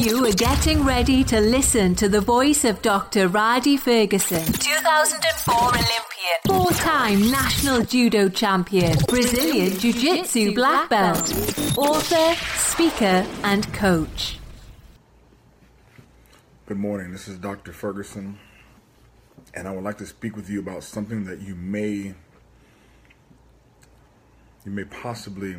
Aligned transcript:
You 0.00 0.24
are 0.24 0.32
getting 0.32 0.82
ready 0.82 1.22
to 1.24 1.40
listen 1.42 1.94
to 1.96 2.08
the 2.08 2.22
voice 2.22 2.64
of 2.64 2.80
Dr. 2.80 3.28
Rhadi 3.28 3.78
Ferguson, 3.78 4.46
2004 4.46 5.54
Olympian, 5.54 6.40
four 6.46 6.70
time 6.70 7.30
national 7.30 7.82
judo 7.82 8.30
champion, 8.30 8.96
Brazilian 9.08 9.78
Jiu 9.78 9.92
Jitsu 9.92 10.54
black 10.54 10.88
belt, 10.88 11.30
author, 11.76 12.34
speaker, 12.56 13.26
and 13.44 13.70
coach. 13.74 14.38
Good 16.64 16.78
morning. 16.78 17.12
This 17.12 17.28
is 17.28 17.36
Dr. 17.36 17.74
Ferguson, 17.74 18.38
and 19.52 19.68
I 19.68 19.70
would 19.70 19.84
like 19.84 19.98
to 19.98 20.06
speak 20.06 20.34
with 20.34 20.48
you 20.48 20.60
about 20.60 20.82
something 20.82 21.26
that 21.26 21.42
you 21.42 21.54
may 21.54 22.14
you 24.64 24.72
may 24.72 24.84
possibly 24.84 25.56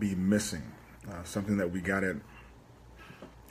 be 0.00 0.16
missing. 0.16 0.72
Uh, 1.08 1.22
something 1.22 1.58
that 1.58 1.70
we 1.70 1.80
got 1.80 2.02
at 2.02 2.16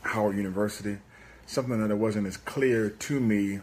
Howard 0.03 0.37
University, 0.37 0.97
something 1.45 1.85
that 1.85 1.95
wasn't 1.95 2.27
as 2.27 2.37
clear 2.37 2.89
to 2.89 3.19
me 3.19 3.59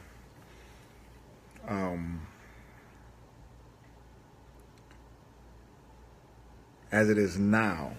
um, 1.68 2.26
as 6.90 7.08
it 7.08 7.18
is 7.18 7.38
now. 7.38 7.92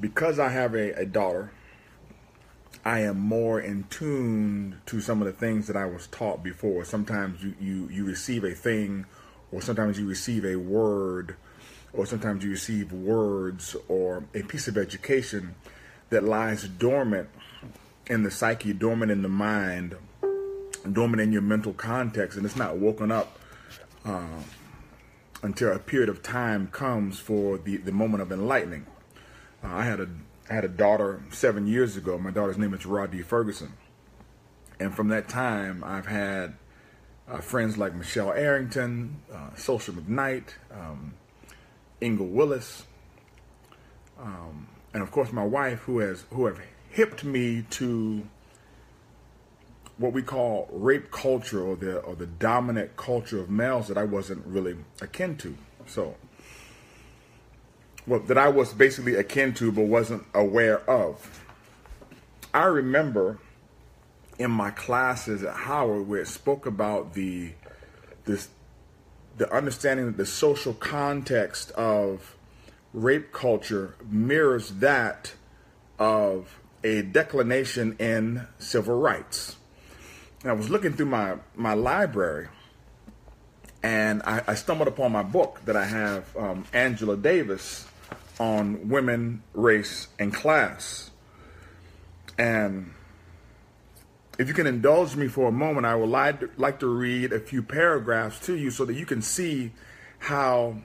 Because 0.00 0.38
I 0.38 0.50
have 0.50 0.74
a, 0.74 0.92
a 0.92 1.06
daughter, 1.06 1.50
I 2.84 3.00
am 3.00 3.18
more 3.18 3.60
in 3.60 3.84
tune 3.90 4.80
to 4.86 5.00
some 5.00 5.20
of 5.20 5.26
the 5.26 5.32
things 5.32 5.66
that 5.66 5.76
I 5.76 5.86
was 5.86 6.06
taught 6.06 6.44
before. 6.44 6.84
Sometimes 6.84 7.42
you, 7.42 7.54
you, 7.60 7.88
you 7.90 8.04
receive 8.04 8.44
a 8.44 8.52
thing, 8.52 9.06
or 9.50 9.60
sometimes 9.60 9.98
you 9.98 10.06
receive 10.06 10.44
a 10.44 10.56
word, 10.56 11.36
or 11.92 12.06
sometimes 12.06 12.44
you 12.44 12.50
receive 12.50 12.92
words 12.92 13.74
or 13.88 14.24
a 14.34 14.42
piece 14.42 14.68
of 14.68 14.76
education 14.76 15.54
that 16.10 16.24
lies 16.24 16.66
dormant 16.68 17.28
in 18.06 18.22
the 18.22 18.30
psyche, 18.30 18.72
dormant 18.72 19.10
in 19.12 19.22
the 19.22 19.28
mind, 19.28 19.96
dormant 20.90 21.20
in 21.20 21.32
your 21.32 21.42
mental 21.42 21.72
context, 21.72 22.36
and 22.36 22.46
it's 22.46 22.56
not 22.56 22.78
woken 22.78 23.12
up 23.12 23.38
uh, 24.04 24.42
until 25.42 25.72
a 25.72 25.78
period 25.78 26.08
of 26.08 26.22
time 26.22 26.68
comes 26.68 27.18
for 27.18 27.58
the, 27.58 27.76
the 27.76 27.92
moment 27.92 28.22
of 28.22 28.32
enlightening. 28.32 28.86
Uh, 29.62 29.68
I 29.68 29.84
had 29.84 30.00
a 30.00 30.08
I 30.50 30.54
had 30.54 30.64
a 30.64 30.68
daughter 30.68 31.20
seven 31.30 31.66
years 31.66 31.96
ago. 31.96 32.16
My 32.16 32.30
daughter's 32.30 32.56
name 32.56 32.72
is 32.72 32.80
Rhadi 32.80 33.22
Ferguson, 33.22 33.74
and 34.80 34.94
from 34.94 35.08
that 35.08 35.28
time, 35.28 35.84
I've 35.84 36.06
had 36.06 36.54
uh, 37.28 37.38
friends 37.38 37.76
like 37.76 37.94
Michelle 37.94 38.32
Arrington, 38.32 39.20
uh, 39.32 39.54
Social 39.56 39.92
McKnight, 39.92 40.54
um, 40.72 41.14
Ingle 42.00 42.28
Willis, 42.28 42.84
um, 44.18 44.68
and 44.92 45.02
of 45.02 45.10
course 45.10 45.32
my 45.32 45.44
wife, 45.44 45.80
who 45.80 45.98
has 46.00 46.24
who 46.30 46.46
have 46.46 46.60
hipped 46.90 47.24
me 47.24 47.64
to 47.70 48.22
what 49.98 50.12
we 50.12 50.22
call 50.22 50.68
rape 50.70 51.10
culture 51.10 51.60
or 51.60 51.76
the 51.76 51.98
or 51.98 52.14
the 52.14 52.26
dominant 52.26 52.96
culture 52.96 53.40
of 53.40 53.50
males 53.50 53.88
that 53.88 53.98
I 53.98 54.04
wasn't 54.04 54.46
really 54.46 54.76
akin 55.00 55.36
to. 55.38 55.56
So, 55.86 56.16
well, 58.06 58.20
that 58.20 58.38
I 58.38 58.48
was 58.48 58.72
basically 58.72 59.16
akin 59.16 59.54
to 59.54 59.72
but 59.72 59.82
wasn't 59.82 60.24
aware 60.34 60.88
of. 60.88 61.44
I 62.54 62.64
remember 62.64 63.38
in 64.38 64.50
my 64.50 64.70
classes 64.70 65.42
at 65.42 65.54
Howard 65.54 66.08
where 66.08 66.20
it 66.20 66.28
spoke 66.28 66.64
about 66.64 67.14
the 67.14 67.52
this 68.24 68.48
the 69.36 69.52
understanding 69.54 70.06
that 70.06 70.16
the 70.16 70.26
social 70.26 70.74
context 70.74 71.70
of 71.72 72.36
rape 72.92 73.32
culture 73.32 73.94
mirrors 74.08 74.70
that 74.70 75.34
of 75.98 76.60
a 76.84 77.02
declination 77.02 77.96
in 77.98 78.46
civil 78.58 78.98
rights. 78.98 79.56
And 80.42 80.50
I 80.50 80.54
was 80.54 80.70
looking 80.70 80.92
through 80.92 81.06
my, 81.06 81.36
my 81.56 81.74
library 81.74 82.48
and 83.82 84.22
I, 84.22 84.42
I 84.46 84.54
stumbled 84.54 84.88
upon 84.88 85.12
my 85.12 85.22
book 85.22 85.60
that 85.64 85.76
I 85.76 85.84
have, 85.84 86.36
um, 86.36 86.64
Angela 86.72 87.16
Davis, 87.16 87.86
on 88.40 88.88
women, 88.88 89.42
race, 89.54 90.08
and 90.18 90.32
class. 90.32 91.10
And 92.36 92.92
if 94.38 94.48
you 94.48 94.54
can 94.54 94.66
indulge 94.66 95.16
me 95.16 95.28
for 95.28 95.48
a 95.48 95.52
moment, 95.52 95.86
I 95.86 95.94
would 95.94 96.08
like 96.08 96.58
like 96.58 96.78
to 96.80 96.86
read 96.86 97.32
a 97.32 97.40
few 97.40 97.62
paragraphs 97.62 98.38
to 98.46 98.56
you 98.56 98.70
so 98.70 98.84
that 98.84 98.94
you 98.94 99.06
can 99.06 99.22
see 99.22 99.72
how 100.18 100.76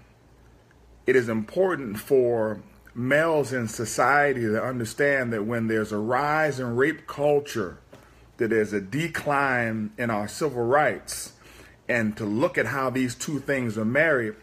it 1.05 1.15
is 1.15 1.29
important 1.29 1.99
for 1.99 2.61
males 2.95 3.51
in 3.51 3.67
society 3.67 4.41
to 4.41 4.63
understand 4.63 5.33
that 5.33 5.45
when 5.45 5.67
there's 5.67 5.91
a 5.91 5.97
rise 5.97 6.59
in 6.59 6.75
rape 6.75 7.07
culture, 7.07 7.79
that 8.37 8.49
there's 8.49 8.73
a 8.73 8.81
decline 8.81 9.91
in 9.97 10.09
our 10.09 10.27
civil 10.27 10.63
rights, 10.63 11.33
and 11.87 12.15
to 12.17 12.25
look 12.25 12.57
at 12.57 12.67
how 12.67 12.89
these 12.89 13.15
two 13.15 13.39
things 13.39 13.77
are 13.77 13.85
married, 13.85 14.35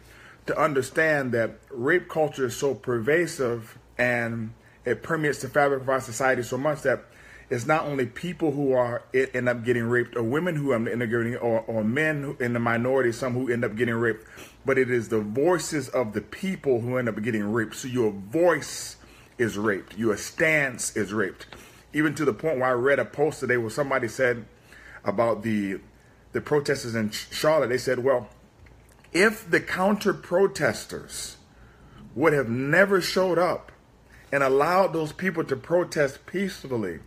to 0.46 0.58
understand 0.58 1.32
that 1.32 1.58
rape 1.70 2.08
culture 2.08 2.46
is 2.46 2.56
so 2.56 2.74
pervasive 2.74 3.78
and 3.98 4.52
it 4.84 5.02
permeates 5.02 5.42
the 5.42 5.48
fabric 5.48 5.82
of 5.82 5.88
our 5.88 6.00
society 6.00 6.42
so 6.42 6.56
much 6.56 6.82
that 6.82 7.04
it's 7.50 7.66
not 7.66 7.84
only 7.84 8.06
people 8.06 8.52
who 8.52 8.72
are 8.72 9.02
end 9.12 9.48
up 9.48 9.64
getting 9.64 9.82
raped 9.82 10.16
or 10.16 10.22
women 10.22 10.54
who 10.54 10.72
end 10.72 10.88
up 11.02 11.08
getting 11.10 11.36
or, 11.36 11.60
or 11.62 11.82
men 11.82 12.36
in 12.38 12.52
the 12.52 12.60
minority, 12.60 13.10
some 13.10 13.34
who 13.34 13.52
end 13.52 13.64
up 13.64 13.74
getting 13.74 13.96
raped, 13.96 14.24
but 14.64 14.78
it 14.78 14.88
is 14.88 15.08
the 15.08 15.20
voices 15.20 15.88
of 15.88 16.12
the 16.12 16.20
people 16.20 16.80
who 16.80 16.96
end 16.96 17.08
up 17.08 17.20
getting 17.20 17.52
raped. 17.52 17.74
So 17.74 17.88
your 17.88 18.12
voice 18.12 18.96
is 19.36 19.58
raped, 19.58 19.98
your 19.98 20.16
stance 20.16 20.96
is 20.96 21.12
raped. 21.12 21.46
Even 21.92 22.14
to 22.14 22.24
the 22.24 22.32
point 22.32 22.60
where 22.60 22.68
I 22.68 22.72
read 22.72 23.00
a 23.00 23.04
post 23.04 23.40
today 23.40 23.56
where 23.56 23.70
somebody 23.70 24.06
said 24.06 24.46
about 25.04 25.42
the 25.42 25.80
the 26.32 26.40
protesters 26.40 26.94
in 26.94 27.10
Charlotte, 27.10 27.70
they 27.70 27.78
said, 27.78 27.98
well, 27.98 28.28
if 29.12 29.50
the 29.50 29.58
counter 29.58 30.14
protesters 30.14 31.36
would 32.14 32.32
have 32.32 32.48
never 32.48 33.00
showed 33.00 33.36
up 33.36 33.72
and 34.30 34.44
allowed 34.44 34.92
those 34.92 35.12
people 35.12 35.42
to 35.42 35.56
protest 35.56 36.24
peacefully, 36.26 37.00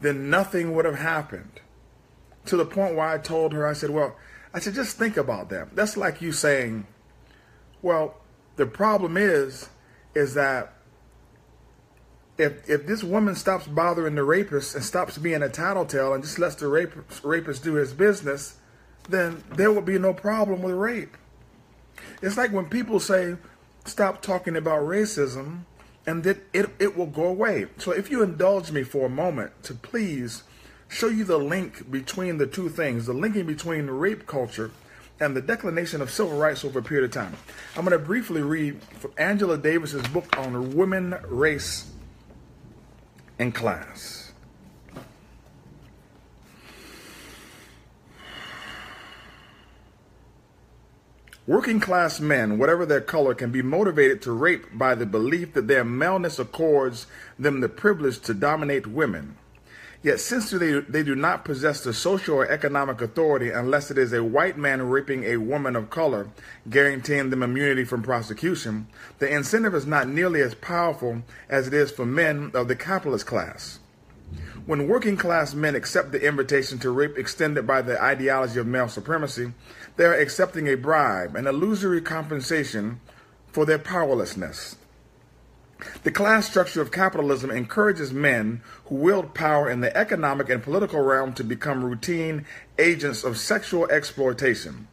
then 0.00 0.30
nothing 0.30 0.74
would 0.74 0.84
have 0.84 0.98
happened. 0.98 1.60
To 2.46 2.56
the 2.56 2.66
point 2.66 2.94
where 2.94 3.08
I 3.08 3.18
told 3.18 3.52
her, 3.52 3.66
I 3.66 3.72
said, 3.72 3.90
well, 3.90 4.16
I 4.54 4.60
said, 4.60 4.74
just 4.74 4.96
think 4.96 5.16
about 5.16 5.48
that. 5.50 5.74
That's 5.74 5.96
like 5.96 6.22
you 6.22 6.32
saying, 6.32 6.86
well, 7.82 8.20
the 8.56 8.66
problem 8.66 9.16
is, 9.16 9.68
is 10.14 10.34
that 10.34 10.72
if 12.38 12.68
if 12.68 12.86
this 12.86 13.02
woman 13.02 13.34
stops 13.34 13.66
bothering 13.66 14.14
the 14.14 14.24
rapist 14.24 14.74
and 14.74 14.84
stops 14.84 15.18
being 15.18 15.42
a 15.42 15.48
tattletale 15.48 16.12
and 16.14 16.22
just 16.22 16.38
lets 16.38 16.54
the 16.56 16.68
rapist, 16.68 17.24
rapist 17.24 17.64
do 17.64 17.74
his 17.74 17.92
business, 17.92 18.56
then 19.08 19.42
there 19.54 19.72
will 19.72 19.82
be 19.82 19.98
no 19.98 20.12
problem 20.12 20.62
with 20.62 20.74
rape. 20.74 21.16
It's 22.22 22.36
like 22.36 22.52
when 22.52 22.66
people 22.66 23.00
say, 23.00 23.36
stop 23.84 24.20
talking 24.22 24.56
about 24.56 24.82
racism, 24.82 25.64
and 26.06 26.22
that 26.24 26.38
it, 26.52 26.70
it 26.78 26.96
will 26.96 27.06
go 27.06 27.26
away. 27.26 27.66
So 27.78 27.90
if 27.90 28.10
you 28.10 28.22
indulge 28.22 28.70
me 28.70 28.82
for 28.82 29.06
a 29.06 29.10
moment 29.10 29.62
to 29.64 29.74
please 29.74 30.44
show 30.88 31.08
you 31.08 31.24
the 31.24 31.38
link 31.38 31.90
between 31.90 32.38
the 32.38 32.46
two 32.46 32.68
things, 32.68 33.06
the 33.06 33.12
linking 33.12 33.46
between 33.46 33.86
rape 33.86 34.26
culture 34.26 34.70
and 35.18 35.34
the 35.34 35.40
declination 35.40 36.00
of 36.02 36.10
civil 36.10 36.36
rights 36.38 36.64
over 36.64 36.78
a 36.78 36.82
period 36.82 37.04
of 37.04 37.10
time. 37.10 37.34
I'm 37.76 37.84
going 37.84 37.98
to 37.98 38.04
briefly 38.04 38.42
read 38.42 38.82
from 38.82 39.12
Angela 39.16 39.56
Davis's 39.56 40.06
book 40.08 40.36
on 40.36 40.76
women, 40.76 41.16
race, 41.26 41.90
and 43.38 43.54
class. 43.54 44.15
Working 51.46 51.78
class 51.78 52.18
men, 52.18 52.58
whatever 52.58 52.84
their 52.84 53.00
color, 53.00 53.32
can 53.32 53.52
be 53.52 53.62
motivated 53.62 54.20
to 54.22 54.32
rape 54.32 54.66
by 54.72 54.96
the 54.96 55.06
belief 55.06 55.54
that 55.54 55.68
their 55.68 55.84
maleness 55.84 56.40
accords 56.40 57.06
them 57.38 57.60
the 57.60 57.68
privilege 57.68 58.18
to 58.22 58.34
dominate 58.34 58.88
women. 58.88 59.36
Yet, 60.02 60.18
since 60.18 60.50
they, 60.50 60.80
they 60.80 61.04
do 61.04 61.14
not 61.14 61.44
possess 61.44 61.84
the 61.84 61.94
social 61.94 62.34
or 62.34 62.48
economic 62.48 63.00
authority 63.00 63.50
unless 63.50 63.92
it 63.92 63.98
is 63.98 64.12
a 64.12 64.24
white 64.24 64.58
man 64.58 64.88
raping 64.88 65.22
a 65.22 65.36
woman 65.36 65.76
of 65.76 65.88
color, 65.88 66.28
guaranteeing 66.68 67.30
them 67.30 67.44
immunity 67.44 67.84
from 67.84 68.02
prosecution, 68.02 68.88
the 69.20 69.32
incentive 69.32 69.74
is 69.74 69.86
not 69.86 70.08
nearly 70.08 70.40
as 70.40 70.56
powerful 70.56 71.22
as 71.48 71.68
it 71.68 71.74
is 71.74 71.92
for 71.92 72.04
men 72.04 72.50
of 72.54 72.66
the 72.66 72.76
capitalist 72.76 73.26
class. 73.26 73.78
When 74.66 74.88
working 74.88 75.16
class 75.16 75.54
men 75.54 75.76
accept 75.76 76.10
the 76.10 76.26
invitation 76.26 76.80
to 76.80 76.90
rape 76.90 77.16
extended 77.16 77.68
by 77.68 77.82
the 77.82 78.02
ideology 78.02 78.58
of 78.58 78.66
male 78.66 78.88
supremacy, 78.88 79.52
they 79.96 80.04
are 80.04 80.14
accepting 80.14 80.68
a 80.68 80.76
bribe, 80.76 81.34
an 81.36 81.46
illusory 81.46 82.00
compensation 82.00 83.00
for 83.48 83.64
their 83.64 83.78
powerlessness. 83.78 84.76
The 86.04 86.10
class 86.10 86.48
structure 86.48 86.80
of 86.80 86.90
capitalism 86.90 87.50
encourages 87.50 88.12
men 88.12 88.62
who 88.86 88.96
wield 88.96 89.34
power 89.34 89.68
in 89.68 89.80
the 89.80 89.94
economic 89.96 90.48
and 90.48 90.62
political 90.62 91.00
realm 91.00 91.34
to 91.34 91.44
become 91.44 91.84
routine 91.84 92.46
agents 92.78 93.24
of 93.24 93.36
sexual 93.36 93.86
exploitation. 93.90 94.88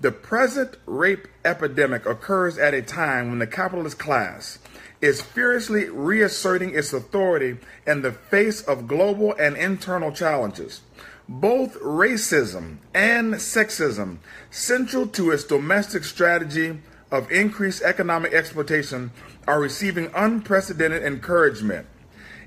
The 0.00 0.10
present 0.10 0.76
rape 0.86 1.28
epidemic 1.44 2.04
occurs 2.04 2.58
at 2.58 2.74
a 2.74 2.82
time 2.82 3.30
when 3.30 3.38
the 3.38 3.46
capitalist 3.46 3.98
class 3.98 4.58
is 5.00 5.22
furiously 5.22 5.88
reasserting 5.88 6.74
its 6.74 6.92
authority 6.92 7.58
in 7.86 8.02
the 8.02 8.12
face 8.12 8.60
of 8.62 8.88
global 8.88 9.34
and 9.38 9.56
internal 9.56 10.10
challenges. 10.10 10.80
Both 11.28 11.80
racism 11.80 12.78
and 12.92 13.34
sexism, 13.34 14.18
central 14.50 15.06
to 15.08 15.30
its 15.30 15.44
domestic 15.44 16.04
strategy 16.04 16.78
of 17.10 17.30
increased 17.32 17.82
economic 17.82 18.32
exploitation, 18.32 19.10
are 19.46 19.60
receiving 19.60 20.10
unprecedented 20.14 21.02
encouragement. 21.02 21.86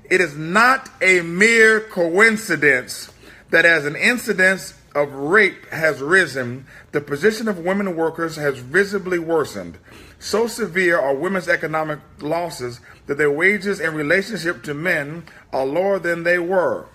It 0.08 0.20
is 0.20 0.36
not 0.36 0.90
a 1.02 1.22
mere 1.22 1.80
coincidence 1.80 3.10
that 3.50 3.64
as 3.64 3.84
an 3.84 3.96
incidence 3.96 4.74
of 4.94 5.12
rape 5.12 5.66
has 5.70 6.00
risen, 6.00 6.66
the 6.92 7.00
position 7.00 7.48
of 7.48 7.58
women 7.58 7.96
workers 7.96 8.36
has 8.36 8.58
visibly 8.58 9.18
worsened. 9.18 9.78
So 10.18 10.46
severe 10.46 10.98
are 10.98 11.14
women's 11.14 11.48
economic 11.48 11.98
losses 12.20 12.80
that 13.06 13.18
their 13.18 13.30
wages 13.30 13.80
in 13.80 13.94
relationship 13.94 14.62
to 14.64 14.74
men 14.74 15.24
are 15.52 15.66
lower 15.66 15.98
than 15.98 16.22
they 16.22 16.38
were. 16.38 16.86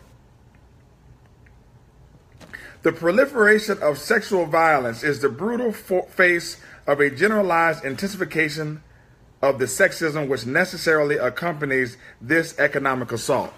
The 2.83 2.91
proliferation 2.91 3.81
of 3.81 3.97
sexual 3.97 4.45
violence 4.45 5.03
is 5.03 5.21
the 5.21 5.30
brutal 5.30 5.71
face 5.71 6.57
of 6.85 7.00
a 7.00 7.09
generalized 7.09 7.85
intensification 7.85 8.83
of 9.41 9.57
the 9.57 9.65
sexism 9.65 10.27
which 10.27 10.45
necessarily 10.45 11.15
accompanies 11.15 11.95
this 12.19 12.59
economic 12.59 13.13
assault. 13.13 13.53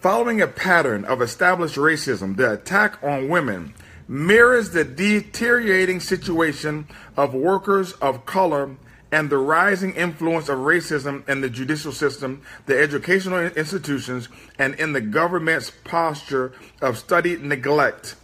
Following 0.00 0.40
a 0.40 0.46
pattern 0.46 1.04
of 1.04 1.20
established 1.20 1.76
racism, 1.76 2.38
the 2.38 2.54
attack 2.54 3.02
on 3.04 3.28
women 3.28 3.74
mirrors 4.08 4.70
the 4.70 4.84
deteriorating 4.84 6.00
situation 6.00 6.88
of 7.18 7.34
workers 7.34 7.92
of 7.94 8.24
color 8.24 8.76
and 9.12 9.28
the 9.28 9.36
rising 9.36 9.92
influence 9.92 10.48
of 10.48 10.56
racism 10.60 11.28
in 11.28 11.42
the 11.42 11.50
judicial 11.50 11.92
system, 11.92 12.40
the 12.64 12.78
educational 12.78 13.40
institutions, 13.40 14.30
and 14.58 14.74
in 14.76 14.94
the 14.94 15.02
government's 15.02 15.70
posture 15.84 16.54
of 16.80 16.96
studied 16.96 17.42
neglect 17.42 18.16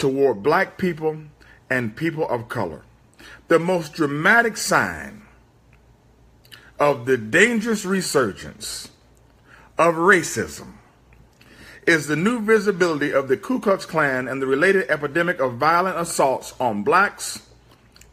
toward 0.00 0.42
black 0.42 0.78
people 0.78 1.18
and 1.68 1.94
people 1.94 2.28
of 2.28 2.48
color. 2.48 2.82
The 3.48 3.58
most 3.58 3.92
dramatic 3.92 4.56
sign 4.56 5.22
of 6.78 7.06
the 7.06 7.18
dangerous 7.18 7.84
resurgence 7.84 8.90
of 9.78 9.94
racism 9.94 10.72
is 11.86 12.06
the 12.06 12.16
new 12.16 12.40
visibility 12.40 13.12
of 13.12 13.28
the 13.28 13.36
Ku 13.36 13.60
Klux 13.60 13.84
Klan 13.84 14.28
and 14.28 14.40
the 14.40 14.46
related 14.46 14.90
epidemic 14.90 15.40
of 15.40 15.54
violent 15.54 15.98
assaults 15.98 16.54
on 16.58 16.82
blacks, 16.82 17.46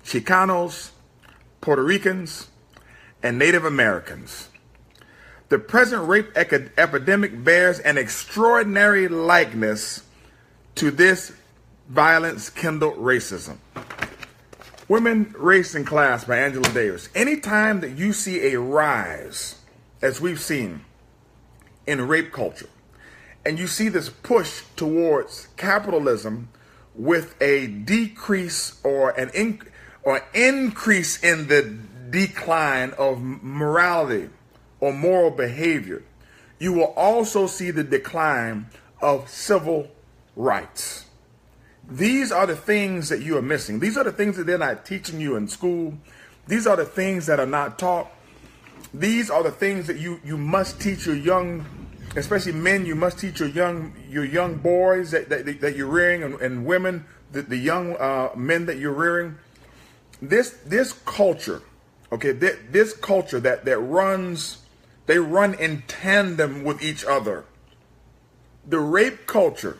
Chicanos, 0.03 0.91
Puerto 1.61 1.83
Ricans, 1.83 2.49
and 3.23 3.39
Native 3.39 3.65
Americans. 3.65 4.49
The 5.49 5.59
present 5.59 6.07
rape 6.07 6.35
epidemic 6.35 7.43
bears 7.43 7.79
an 7.79 7.97
extraordinary 7.97 9.07
likeness 9.07 10.03
to 10.75 10.91
this 10.91 11.31
violence 11.89 12.49
kindled 12.49 12.97
racism. 12.97 13.57
Women, 14.87 15.33
Race, 15.37 15.75
and 15.75 15.85
Class 15.85 16.23
by 16.23 16.37
Angela 16.37 16.69
Davis. 16.73 17.09
Anytime 17.13 17.81
that 17.81 17.97
you 17.97 18.13
see 18.13 18.53
a 18.53 18.59
rise, 18.59 19.55
as 20.01 20.21
we've 20.21 20.39
seen 20.39 20.85
in 21.85 22.07
rape 22.07 22.31
culture, 22.31 22.69
and 23.45 23.59
you 23.59 23.67
see 23.67 23.89
this 23.89 24.09
push 24.09 24.63
towards 24.75 25.47
capitalism 25.57 26.49
with 26.95 27.35
a 27.41 27.67
decrease 27.67 28.79
or 28.83 29.11
an 29.11 29.59
or 30.03 30.23
increase 30.33 31.21
in 31.21 31.47
the 31.47 31.77
decline 32.09 32.91
of 32.97 33.21
morality 33.21 34.29
or 34.79 34.93
moral 34.93 35.31
behavior, 35.31 36.03
you 36.59 36.71
will 36.71 36.93
also 36.95 37.45
see 37.45 37.71
the 37.71 37.83
decline 37.83 38.67
of 39.01 39.29
civil 39.29 39.91
rights. 40.35 41.06
These 41.89 42.31
are 42.31 42.45
the 42.45 42.55
things 42.55 43.09
that 43.09 43.21
you 43.21 43.37
are 43.37 43.41
missing. 43.41 43.79
These 43.79 43.97
are 43.97 44.03
the 44.03 44.11
things 44.11 44.37
that 44.37 44.45
they're 44.45 44.57
not 44.57 44.85
teaching 44.85 45.21
you 45.21 45.35
in 45.35 45.47
school. 45.47 45.97
These 46.47 46.67
are 46.67 46.75
the 46.75 46.85
things 46.85 47.25
that 47.27 47.39
are 47.39 47.45
not 47.45 47.79
taught. 47.79 48.11
These 48.93 49.29
are 49.29 49.43
the 49.43 49.51
things 49.51 49.87
that 49.87 49.97
you, 49.97 50.19
you 50.23 50.37
must 50.37 50.81
teach 50.81 51.05
your 51.05 51.15
young 51.15 51.65
especially 52.17 52.51
men, 52.51 52.85
you 52.85 52.95
must 52.95 53.19
teach 53.19 53.39
your 53.39 53.49
young 53.49 53.93
your 54.09 54.25
young 54.25 54.55
boys 54.55 55.11
that, 55.11 55.29
that, 55.29 55.61
that 55.61 55.75
you're 55.75 55.87
rearing 55.87 56.23
and, 56.23 56.41
and 56.41 56.65
women, 56.65 57.05
the, 57.31 57.41
the 57.41 57.57
young 57.57 57.95
uh, 57.97 58.29
men 58.35 58.65
that 58.65 58.77
you're 58.77 58.93
rearing. 58.93 59.35
This 60.21 60.51
this 60.65 60.93
culture, 60.93 61.61
okay, 62.11 62.31
this, 62.31 62.57
this 62.71 62.93
culture 62.93 63.39
that 63.39 63.65
that 63.65 63.77
runs, 63.77 64.59
they 65.05 65.19
run 65.19 65.53
in 65.55 65.83
tandem 65.87 66.63
with 66.63 66.81
each 66.81 67.05
other. 67.05 67.45
The 68.65 68.79
rape 68.79 69.27
culture 69.27 69.79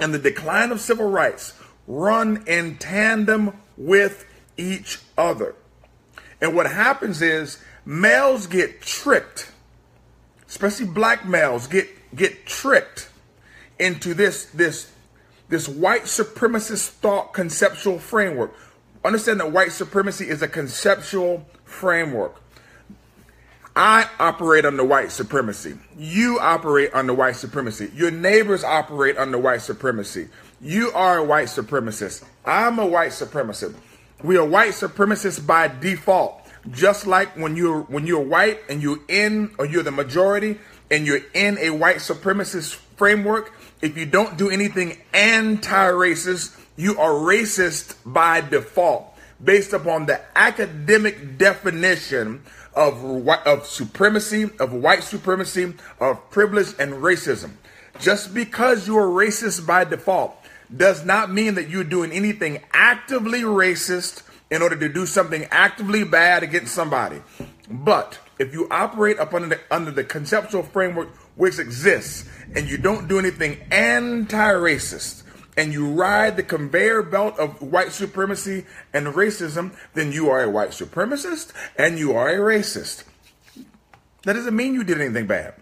and 0.00 0.14
the 0.14 0.18
decline 0.18 0.72
of 0.72 0.80
civil 0.80 1.08
rights 1.08 1.54
run 1.86 2.44
in 2.46 2.76
tandem 2.76 3.58
with 3.76 4.24
each 4.56 5.00
other. 5.16 5.54
And 6.40 6.54
what 6.54 6.70
happens 6.70 7.22
is 7.22 7.58
males 7.84 8.46
get 8.46 8.80
tricked 8.80 9.52
especially 10.48 10.86
black 10.86 11.26
males, 11.26 11.66
get 11.66 11.88
get 12.14 12.46
tricked 12.46 13.10
into 13.78 14.14
this 14.14 14.46
this 14.46 14.90
this 15.48 15.68
white 15.68 16.04
supremacist 16.04 16.88
thought 16.88 17.32
conceptual 17.32 17.98
framework. 17.98 18.54
Understand 19.04 19.40
that 19.40 19.52
white 19.52 19.72
supremacy 19.72 20.28
is 20.28 20.42
a 20.42 20.48
conceptual 20.48 21.46
framework. 21.64 22.42
I 23.78 24.10
operate 24.18 24.64
under 24.64 24.82
white 24.82 25.12
supremacy. 25.12 25.78
You 25.96 26.40
operate 26.40 26.90
under 26.94 27.14
white 27.14 27.36
supremacy. 27.36 27.88
Your 27.94 28.10
neighbors 28.10 28.64
operate 28.64 29.16
under 29.16 29.38
white 29.38 29.62
supremacy. 29.62 30.30
You 30.60 30.90
are 30.96 31.18
a 31.18 31.24
white 31.24 31.46
supremacist. 31.46 32.24
I'm 32.44 32.80
a 32.80 32.86
white 32.86 33.12
supremacist. 33.12 33.76
We 34.24 34.36
are 34.36 34.44
white 34.44 34.72
supremacists 34.72 35.46
by 35.46 35.68
default. 35.68 36.44
Just 36.72 37.06
like 37.06 37.36
when 37.36 37.54
you're 37.54 37.82
when 37.82 38.04
you're 38.04 38.20
white 38.20 38.58
and 38.68 38.82
you're 38.82 38.98
in 39.06 39.54
or 39.58 39.64
you're 39.64 39.84
the 39.84 39.92
majority 39.92 40.58
and 40.90 41.06
you're 41.06 41.20
in 41.32 41.56
a 41.58 41.70
white 41.70 41.98
supremacist 41.98 42.74
framework, 42.96 43.52
if 43.80 43.96
you 43.96 44.06
don't 44.06 44.36
do 44.36 44.50
anything 44.50 44.98
anti-racist, 45.14 46.58
you 46.74 46.98
are 46.98 47.12
racist 47.12 47.94
by 48.04 48.40
default 48.40 49.14
based 49.42 49.72
upon 49.72 50.06
the 50.06 50.20
academic 50.34 51.38
definition 51.38 52.42
of 52.74 53.28
of 53.46 53.66
supremacy, 53.66 54.50
of 54.58 54.72
white 54.72 55.02
supremacy, 55.02 55.74
of 56.00 56.30
privilege 56.30 56.74
and 56.78 56.94
racism. 56.94 57.52
Just 57.98 58.32
because 58.32 58.86
you 58.86 58.96
are 58.96 59.08
racist 59.08 59.66
by 59.66 59.84
default 59.84 60.36
does 60.74 61.04
not 61.04 61.32
mean 61.32 61.54
that 61.54 61.68
you're 61.68 61.84
doing 61.84 62.12
anything 62.12 62.62
actively 62.72 63.42
racist 63.42 64.22
in 64.50 64.62
order 64.62 64.76
to 64.76 64.88
do 64.88 65.06
something 65.06 65.46
actively 65.50 66.04
bad 66.04 66.42
against 66.42 66.74
somebody. 66.74 67.20
But 67.70 68.18
if 68.38 68.52
you 68.52 68.68
operate 68.70 69.18
up 69.18 69.34
under 69.34 69.48
the, 69.48 69.60
under 69.70 69.90
the 69.90 70.04
conceptual 70.04 70.62
framework 70.62 71.08
which 71.36 71.58
exists 71.58 72.28
and 72.54 72.68
you 72.68 72.78
don't 72.78 73.08
do 73.08 73.18
anything 73.18 73.58
anti-racist 73.70 75.22
and 75.58 75.72
you 75.72 75.88
ride 75.88 76.36
the 76.36 76.42
conveyor 76.44 77.02
belt 77.02 77.36
of 77.36 77.60
white 77.60 77.90
supremacy 77.90 78.64
and 78.94 79.08
racism, 79.08 79.76
then 79.92 80.12
you 80.12 80.30
are 80.30 80.40
a 80.40 80.48
white 80.48 80.70
supremacist 80.70 81.52
and 81.76 81.98
you 81.98 82.14
are 82.14 82.28
a 82.28 82.36
racist. 82.36 83.02
That 84.22 84.34
doesn't 84.34 84.54
mean 84.54 84.74
you 84.74 84.84
did 84.84 85.00
anything 85.00 85.26
bad. 85.26 85.54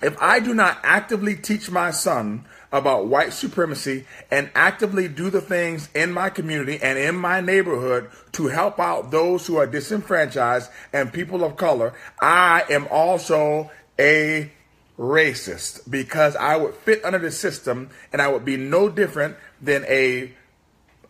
If 0.00 0.16
I 0.20 0.38
do 0.38 0.54
not 0.54 0.78
actively 0.84 1.34
teach 1.34 1.72
my 1.72 1.90
son 1.90 2.44
about 2.70 3.08
white 3.08 3.32
supremacy 3.32 4.06
and 4.30 4.48
actively 4.54 5.08
do 5.08 5.28
the 5.28 5.40
things 5.40 5.88
in 5.92 6.12
my 6.12 6.30
community 6.30 6.78
and 6.80 6.96
in 6.96 7.16
my 7.16 7.40
neighborhood 7.40 8.10
to 8.32 8.46
help 8.46 8.78
out 8.78 9.10
those 9.10 9.44
who 9.44 9.56
are 9.56 9.66
disenfranchised 9.66 10.70
and 10.92 11.12
people 11.12 11.42
of 11.42 11.56
color, 11.56 11.94
I 12.20 12.62
am 12.70 12.86
also 12.92 13.72
a 13.98 14.52
racist 14.98 15.90
because 15.90 16.36
I 16.36 16.56
would 16.56 16.74
fit 16.74 17.04
under 17.04 17.18
the 17.18 17.30
system 17.30 17.90
and 18.12 18.20
I 18.20 18.28
would 18.28 18.44
be 18.44 18.56
no 18.56 18.88
different 18.88 19.36
than 19.60 19.84
a 19.86 20.32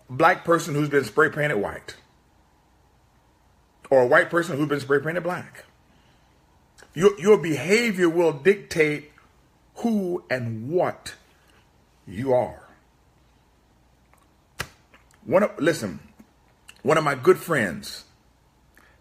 black 0.08 0.44
person 0.44 0.74
who's 0.74 0.88
been 0.88 1.04
spray 1.04 1.30
painted 1.30 1.56
white 1.56 1.96
or 3.90 4.02
a 4.02 4.06
white 4.06 4.30
person 4.30 4.56
who's 4.56 4.68
been 4.68 4.80
spray 4.80 5.00
painted 5.00 5.22
black. 5.22 5.64
Your, 6.94 7.18
your 7.20 7.38
behavior 7.38 8.08
will 8.08 8.32
dictate 8.32 9.12
who 9.76 10.24
and 10.30 10.70
what 10.70 11.14
you 12.06 12.32
are. 12.32 12.68
One 15.24 15.42
of, 15.42 15.58
listen, 15.58 16.00
one 16.82 16.98
of 16.98 17.04
my 17.04 17.14
good 17.14 17.38
friends, 17.38 18.04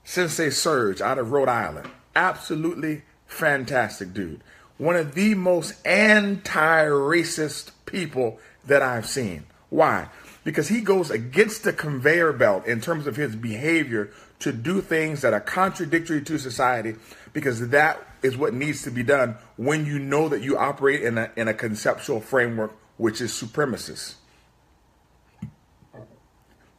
Sensei 0.04 0.50
Surge 0.50 1.02
out 1.02 1.18
of 1.18 1.32
Rhode 1.32 1.50
Island, 1.50 1.90
absolutely 2.16 3.04
fantastic 3.28 4.14
dude. 4.14 4.42
One 4.82 4.96
of 4.96 5.14
the 5.14 5.36
most 5.36 5.76
anti 5.86 6.86
racist 6.86 7.72
people 7.86 8.40
that 8.66 8.82
I've 8.82 9.06
seen. 9.06 9.46
Why? 9.70 10.10
because 10.44 10.68
he 10.68 10.82
goes 10.82 11.12
against 11.12 11.64
the 11.64 11.74
conveyor 11.74 12.34
belt 12.34 12.66
in 12.66 12.82
terms 12.82 13.08
of 13.08 13.16
his 13.16 13.36
behavior 13.36 14.10
to 14.40 14.52
do 14.52 14.82
things 14.82 15.22
that 15.22 15.34
are 15.34 15.40
contradictory 15.40 16.22
to 16.22 16.38
society 16.38 16.96
because 17.34 17.70
that 17.70 18.00
is 18.24 18.38
what 18.38 18.54
needs 18.54 18.82
to 18.84 18.92
be 18.92 19.04
done 19.04 19.36
when 19.58 19.86
you 19.86 20.00
know 20.00 20.30
that 20.30 20.42
you 20.42 20.58
operate 20.58 21.02
in 21.02 21.18
a, 21.18 21.32
in 21.36 21.48
a 21.48 21.54
conceptual 21.54 22.20
framework 22.20 22.72
which 22.98 23.22
is 23.22 23.32
supremacist. 23.32 24.16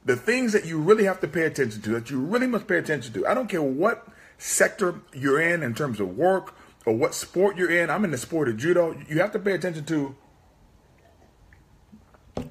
The 0.04 0.16
things 0.16 0.52
that 0.52 0.64
you 0.64 0.80
really 0.80 1.04
have 1.04 1.21
to 1.21 1.28
pay 1.28 1.42
attention 1.42 1.80
to, 1.82 1.90
that 1.90 2.11
you 2.11 2.18
really 2.18 2.49
must 2.49 2.66
pay 2.66 2.78
attention 2.78 3.12
to, 3.14 3.26
I 3.26 3.35
don't 3.35 3.49
care 3.49 3.62
what 3.62 4.09
sector 4.38 5.00
you're 5.12 5.40
in 5.40 5.62
in 5.62 5.75
terms 5.75 6.00
of 6.00 6.16
work 6.16 6.54
or 6.87 6.95
what 6.95 7.15
sport 7.15 7.57
you're 7.57 7.71
in. 7.71 7.91
I'm 7.91 8.05
in 8.05 8.11
the 8.11 8.19
sport 8.19 8.49
of 8.49 8.57
judo. 8.57 8.97
You 9.09 9.21
have 9.21 9.33
to 9.33 9.39
pay 9.39 9.53
attention 9.53 9.85
to 9.87 10.17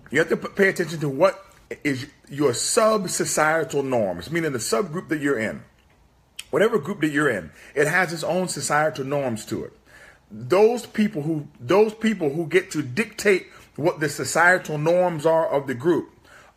you 0.09 0.19
have 0.19 0.29
to 0.29 0.37
pay 0.37 0.69
attention 0.69 0.99
to 0.99 1.09
what 1.09 1.43
is 1.83 2.07
your 2.29 2.53
sub 2.53 3.09
societal 3.09 3.81
norms, 3.81 4.29
meaning 4.29 4.51
the 4.51 4.59
subgroup 4.59 5.07
that 5.07 5.21
you're 5.21 5.39
in. 5.39 5.63
Whatever 6.49 6.77
group 6.79 6.99
that 7.01 7.09
you're 7.09 7.29
in, 7.29 7.51
it 7.75 7.87
has 7.87 8.11
its 8.11 8.23
own 8.23 8.49
societal 8.49 9.05
norms 9.05 9.45
to 9.45 9.63
it. 9.63 9.71
Those 10.29 10.85
people 10.85 11.21
who 11.21 11.47
those 11.59 11.93
people 11.93 12.33
who 12.33 12.45
get 12.45 12.71
to 12.71 12.81
dictate 12.81 13.47
what 13.75 13.99
the 13.99 14.09
societal 14.09 14.77
norms 14.77 15.25
are 15.25 15.47
of 15.47 15.67
the 15.67 15.73
group 15.73 16.09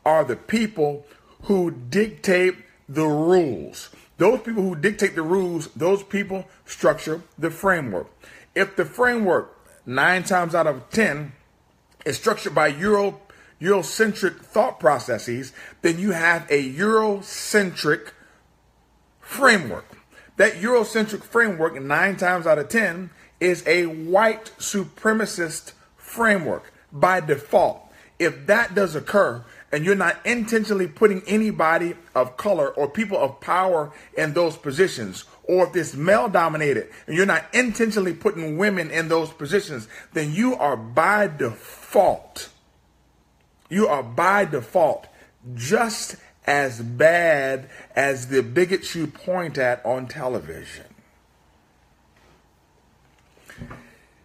are 0.04 0.24
the 0.24 0.36
people 0.36 1.06
who 1.42 1.70
dictate 1.70 2.56
the 2.88 3.06
rules. 3.06 3.90
Those 4.16 4.40
people 4.40 4.62
who 4.62 4.76
dictate 4.76 5.14
the 5.14 5.22
rules, 5.22 5.68
those 5.68 6.02
people 6.02 6.46
structure 6.64 7.22
the 7.38 7.50
framework. 7.50 8.06
If 8.54 8.76
the 8.76 8.84
framework, 8.84 9.58
nine 9.84 10.22
times 10.22 10.54
out 10.54 10.66
of 10.66 10.88
10, 10.90 11.32
is 12.06 12.16
structured 12.16 12.54
by 12.54 12.68
Euro, 12.68 13.20
Eurocentric 13.60 14.40
thought 14.40 14.78
processes, 14.78 15.52
then 15.82 15.98
you 15.98 16.12
have 16.12 16.46
a 16.50 16.72
Eurocentric 16.72 18.12
framework. 19.20 19.86
That 20.36 20.54
Eurocentric 20.54 21.22
framework, 21.22 21.80
nine 21.80 22.16
times 22.16 22.46
out 22.46 22.58
of 22.58 22.68
10, 22.68 23.10
is 23.40 23.66
a 23.66 23.86
white 23.86 24.52
supremacist 24.58 25.72
framework 25.96 26.72
by 26.92 27.20
default. 27.20 27.80
If 28.18 28.46
that 28.46 28.74
does 28.74 28.94
occur, 28.94 29.44
and 29.74 29.84
you're 29.84 29.96
not 29.96 30.24
intentionally 30.24 30.86
putting 30.86 31.20
anybody 31.26 31.96
of 32.14 32.36
color 32.36 32.68
or 32.68 32.88
people 32.88 33.18
of 33.18 33.40
power 33.40 33.92
in 34.16 34.32
those 34.32 34.56
positions, 34.56 35.24
or 35.42 35.66
if 35.66 35.74
it's 35.74 35.94
male 35.94 36.28
dominated 36.28 36.88
and 37.08 37.16
you're 37.16 37.26
not 37.26 37.44
intentionally 37.52 38.14
putting 38.14 38.56
women 38.56 38.88
in 38.92 39.08
those 39.08 39.30
positions, 39.30 39.88
then 40.12 40.32
you 40.32 40.54
are 40.54 40.76
by 40.76 41.26
default, 41.26 42.50
you 43.68 43.88
are 43.88 44.04
by 44.04 44.44
default 44.44 45.08
just 45.56 46.14
as 46.46 46.80
bad 46.80 47.68
as 47.96 48.28
the 48.28 48.44
bigots 48.44 48.94
you 48.94 49.08
point 49.08 49.58
at 49.58 49.84
on 49.84 50.06
television. 50.06 50.84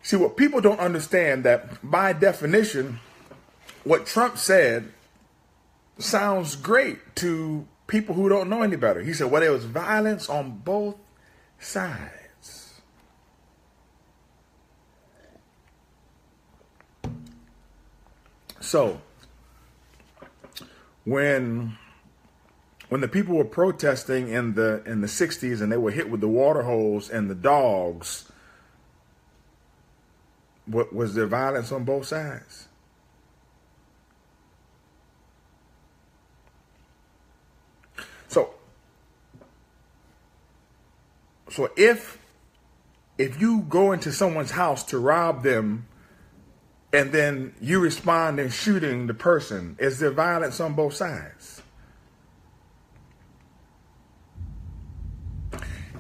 See, 0.03 0.15
what 0.15 0.37
people 0.37 0.61
don't 0.61 0.79
understand 0.79 1.43
that 1.45 1.79
by 1.81 2.13
definition, 2.13 2.99
what 3.83 4.05
Trump 4.05 4.37
said 4.37 4.91
sounds 5.99 6.55
great 6.55 7.15
to 7.17 7.67
people 7.87 8.15
who 8.15 8.29
don't 8.29 8.49
know 8.49 8.61
any 8.61 8.75
better. 8.75 9.01
He 9.01 9.13
said, 9.13 9.29
well, 9.29 9.41
there 9.41 9.51
was 9.51 9.65
violence 9.65 10.29
on 10.29 10.59
both 10.59 10.95
sides. 11.59 12.81
So, 18.59 19.01
when 21.05 21.77
when 22.89 23.01
the 23.01 23.07
people 23.07 23.35
were 23.35 23.45
protesting 23.45 24.29
in 24.29 24.53
the 24.53 24.83
in 24.85 25.01
the 25.01 25.07
60s 25.07 25.61
and 25.61 25.71
they 25.71 25.77
were 25.77 25.91
hit 25.91 26.09
with 26.09 26.21
the 26.21 26.27
water 26.27 26.63
hose 26.63 27.09
and 27.09 27.29
the 27.29 27.35
dogs, 27.35 28.31
what 30.65 30.93
was 30.93 31.15
there 31.15 31.25
violence 31.25 31.71
on 31.71 31.83
both 31.83 32.05
sides? 32.05 32.67
So, 38.27 38.53
so 41.51 41.71
if 41.75 42.17
if 43.17 43.41
you 43.41 43.61
go 43.61 43.91
into 43.91 44.11
someone's 44.11 44.51
house 44.51 44.83
to 44.85 44.97
rob 44.97 45.43
them 45.43 45.85
and 46.93 47.11
then 47.11 47.53
you 47.59 47.79
respond 47.79 48.39
in 48.39 48.49
shooting 48.49 49.07
the 49.07 49.13
person, 49.13 49.75
is 49.77 49.99
there 49.99 50.11
violence 50.11 50.59
on 50.59 50.73
both 50.73 50.93
sides? 50.93 51.61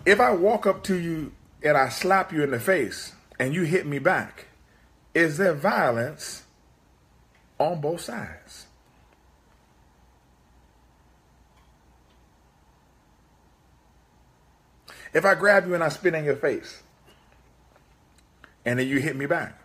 If 0.05 0.19
I 0.19 0.31
walk 0.31 0.65
up 0.65 0.83
to 0.85 0.95
you 0.95 1.33
and 1.61 1.77
I 1.77 1.89
slap 1.89 2.31
you 2.31 2.41
in 2.41 2.51
the 2.51 2.59
face 2.59 3.13
and 3.37 3.53
you 3.53 3.63
hit 3.63 3.85
me 3.85 3.99
back, 3.99 4.47
is 5.13 5.37
there 5.37 5.53
violence 5.53 6.43
on 7.59 7.81
both 7.81 8.01
sides? 8.01 8.65
If 15.13 15.25
I 15.25 15.35
grab 15.35 15.67
you 15.67 15.73
and 15.73 15.83
I 15.83 15.89
spit 15.89 16.13
in 16.13 16.23
your 16.23 16.35
face, 16.35 16.83
and 18.65 18.77
then 18.79 18.87
you 18.87 18.99
hit 18.99 19.15
me 19.15 19.25
back, 19.25 19.59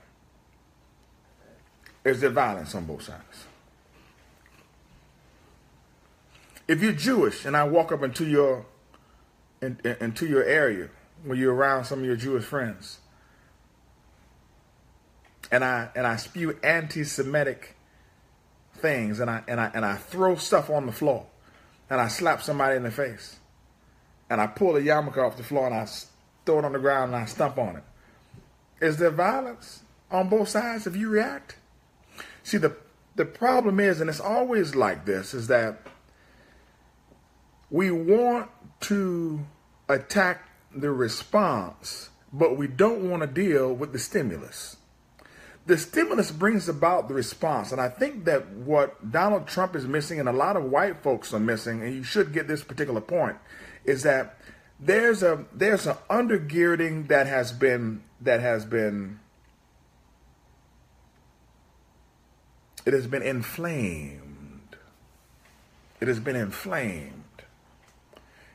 is 2.05 2.21
there 2.21 2.31
violence 2.31 2.75
on 2.75 2.85
both 2.85 3.03
sides? 3.03 3.47
If 6.67 6.83
you're 6.83 6.93
Jewish 6.93 7.45
and 7.45 7.57
I 7.57 7.65
walk 7.65 7.93
up 7.93 8.03
into 8.03 8.27
your 8.27 8.67
in, 9.61 9.79
in, 9.85 9.97
into 10.01 10.27
your 10.27 10.45
area 10.45 10.89
when 11.23 11.39
you're 11.39 11.55
around 11.55 11.85
some 11.85 12.01
of 12.01 12.05
your 12.05 12.17
Jewish 12.17 12.45
friends, 12.45 12.99
and 15.51 15.65
I 15.65 15.91
and 15.95 16.07
I 16.07 16.17
spew 16.17 16.59
anti-Semitic 16.63 17.77
things, 18.77 19.21
and 19.21 19.31
I 19.31 19.43
and 19.47 19.61
I 19.61 19.71
and 19.75 19.85
I 19.85 19.97
throw 19.97 20.37
stuff 20.37 20.71
on 20.71 20.87
the 20.87 20.93
floor, 20.93 21.27
and 21.91 22.01
I 22.01 22.09
slap 22.09 22.43
somebody 22.43 22.77
in 22.77 22.83
the 22.83 22.91
face, 22.91 23.37
and 24.31 24.41
I 24.41 24.47
pull 24.47 24.77
a 24.77 24.81
yarmulke 24.81 25.19
off 25.19 25.37
the 25.37 25.43
floor 25.43 25.67
and 25.67 25.75
I 25.75 25.87
throw 26.47 26.59
it 26.59 26.65
on 26.65 26.73
the 26.73 26.79
ground 26.79 27.15
and 27.15 27.23
I 27.23 27.27
stump 27.27 27.59
on 27.59 27.77
it. 27.77 27.85
Is 28.81 28.97
there 28.97 29.11
violence 29.11 29.83
on 30.11 30.29
both 30.29 30.49
sides 30.49 30.87
if 30.87 30.97
you 30.97 31.09
react? 31.09 31.57
See, 32.43 32.59
the, 32.59 32.77
the 33.17 33.25
problem 33.25 33.81
is, 33.81 34.01
and 34.01 34.11
it's 34.11 34.21
always 34.21 34.75
like 34.75 35.07
this, 35.07 35.35
is 35.35 35.47
that 35.49 35.81
we 37.71 37.91
want 37.91 38.51
to 38.83 39.41
attack 39.89 40.49
the 40.75 40.91
response, 40.91 42.11
but 42.33 42.57
we 42.57 42.67
don't 42.67 43.09
want 43.09 43.23
to 43.23 43.27
deal 43.27 43.73
with 43.73 43.93
the 43.93 43.99
stimulus. 43.99 44.77
The 45.67 45.79
stimulus 45.79 46.31
brings 46.31 46.69
about 46.69 47.09
the 47.09 47.15
response. 47.15 47.73
And 47.73 47.81
I 47.81 47.89
think 47.89 48.27
that 48.27 48.51
what 48.51 49.11
Donald 49.11 49.47
Trump 49.47 49.75
is 49.75 49.87
missing, 49.87 50.21
and 50.21 50.29
a 50.29 50.33
lot 50.33 50.57
of 50.57 50.65
white 50.65 51.03
folks 51.03 51.33
are 51.33 51.41
missing, 51.41 51.83
and 51.83 51.95
you 51.95 52.03
should 52.03 52.33
get 52.33 52.47
this 52.47 52.63
particular 52.63 53.01
point, 53.01 53.37
is 53.85 54.03
that 54.03 54.39
there's 54.81 55.23
a 55.23 55.45
there's 55.53 55.87
an 55.87 55.97
undergirding 56.11 57.09
that 57.09 57.27
has 57.27 57.53
been 57.53 58.03
that 58.21 58.41
has 58.41 58.65
been 58.65 59.21
it 62.85 62.93
has 62.93 63.07
been 63.07 63.23
inflamed. 63.23 64.77
It 66.01 66.09
has 66.09 66.21
been 66.21 66.37
inflamed. 66.37 67.23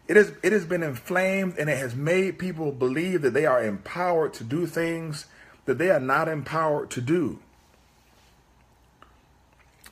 It 0.07 0.17
is 0.17 0.33
it 0.43 0.51
has 0.51 0.65
been 0.65 0.83
inflamed 0.83 1.57
and 1.57 1.69
it 1.69 1.77
has 1.77 1.95
made 1.95 2.37
people 2.37 2.71
believe 2.71 3.21
that 3.21 3.33
they 3.33 3.45
are 3.45 3.63
empowered 3.63 4.33
to 4.35 4.43
do 4.43 4.65
things 4.65 5.25
that 5.65 5.77
they 5.77 5.89
are 5.89 5.99
not 5.99 6.27
empowered 6.27 6.89
to 6.91 7.01
do. 7.01 7.39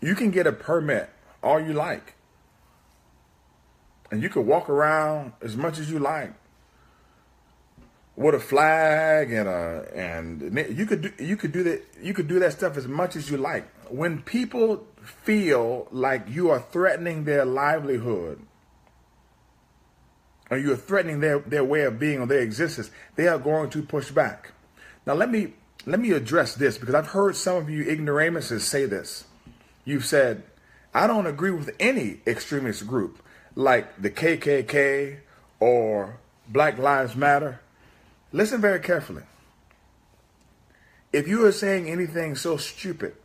You 0.02 0.16
can 0.16 0.32
get 0.32 0.46
a 0.46 0.52
permit 0.52 1.10
all 1.42 1.60
you 1.60 1.74
like 1.74 2.14
and 4.12 4.22
you 4.22 4.30
could 4.30 4.46
walk 4.46 4.70
around 4.70 5.34
as 5.42 5.56
much 5.56 5.80
as 5.80 5.90
you 5.90 6.00
like 6.00 6.34
with 8.18 8.34
a 8.34 8.40
flag 8.40 9.32
and 9.32 9.48
a 9.48 9.88
and 9.96 10.42
you 10.76 10.86
could 10.86 11.02
do 11.04 11.24
you 11.24 11.38
could 11.38 11.52
do 11.52 11.64
that 11.64 11.84
you 12.02 12.14
could 12.14 12.28
do 12.28 12.40
that 12.40 12.52
stuff 12.52 12.76
as 12.76 12.88
much 12.88 13.16
as 13.16 13.30
you 13.30 13.38
like. 13.38 13.66
When 13.90 14.22
people 14.22 14.86
feel 15.02 15.88
like 15.92 16.28
you 16.28 16.50
are 16.50 16.60
threatening 16.60 17.24
their 17.24 17.46
livelihood 17.46 18.42
or 20.50 20.58
you're 20.58 20.76
threatening 20.76 21.20
their, 21.20 21.40
their 21.40 21.64
way 21.64 21.84
of 21.84 22.00
being 22.00 22.20
or 22.20 22.26
their 22.26 22.42
existence, 22.42 22.90
they 23.16 23.28
are 23.28 23.38
going 23.38 23.70
to 23.70 23.82
push 23.82 24.12
back. 24.12 24.52
Now 25.06 25.14
let 25.14 25.30
me 25.30 25.54
let 25.86 26.00
me 26.00 26.12
address 26.12 26.56
this 26.56 26.78
because 26.78 26.96
I've 26.96 27.08
heard 27.08 27.36
some 27.36 27.56
of 27.56 27.70
you 27.70 27.84
ignoramuses 27.84 28.66
say 28.66 28.86
this. 28.86 29.26
You've 29.86 30.06
said, 30.06 30.44
I 30.94 31.08
don't 31.08 31.28
agree 31.28 31.52
with 31.52 31.70
any 31.80 32.20
extremist 32.26 32.88
group 32.88 33.22
like 33.58 34.00
the 34.00 34.12
KKK 34.12 35.18
or 35.60 36.20
Black 36.48 36.78
Lives 36.78 37.16
Matter, 37.16 37.60
listen 38.32 38.62
very 38.62 38.80
carefully. 38.80 39.24
If 41.12 41.28
you 41.28 41.44
are 41.44 41.52
saying 41.52 41.90
anything 41.90 42.36
so 42.36 42.58
stupid, 42.58 43.16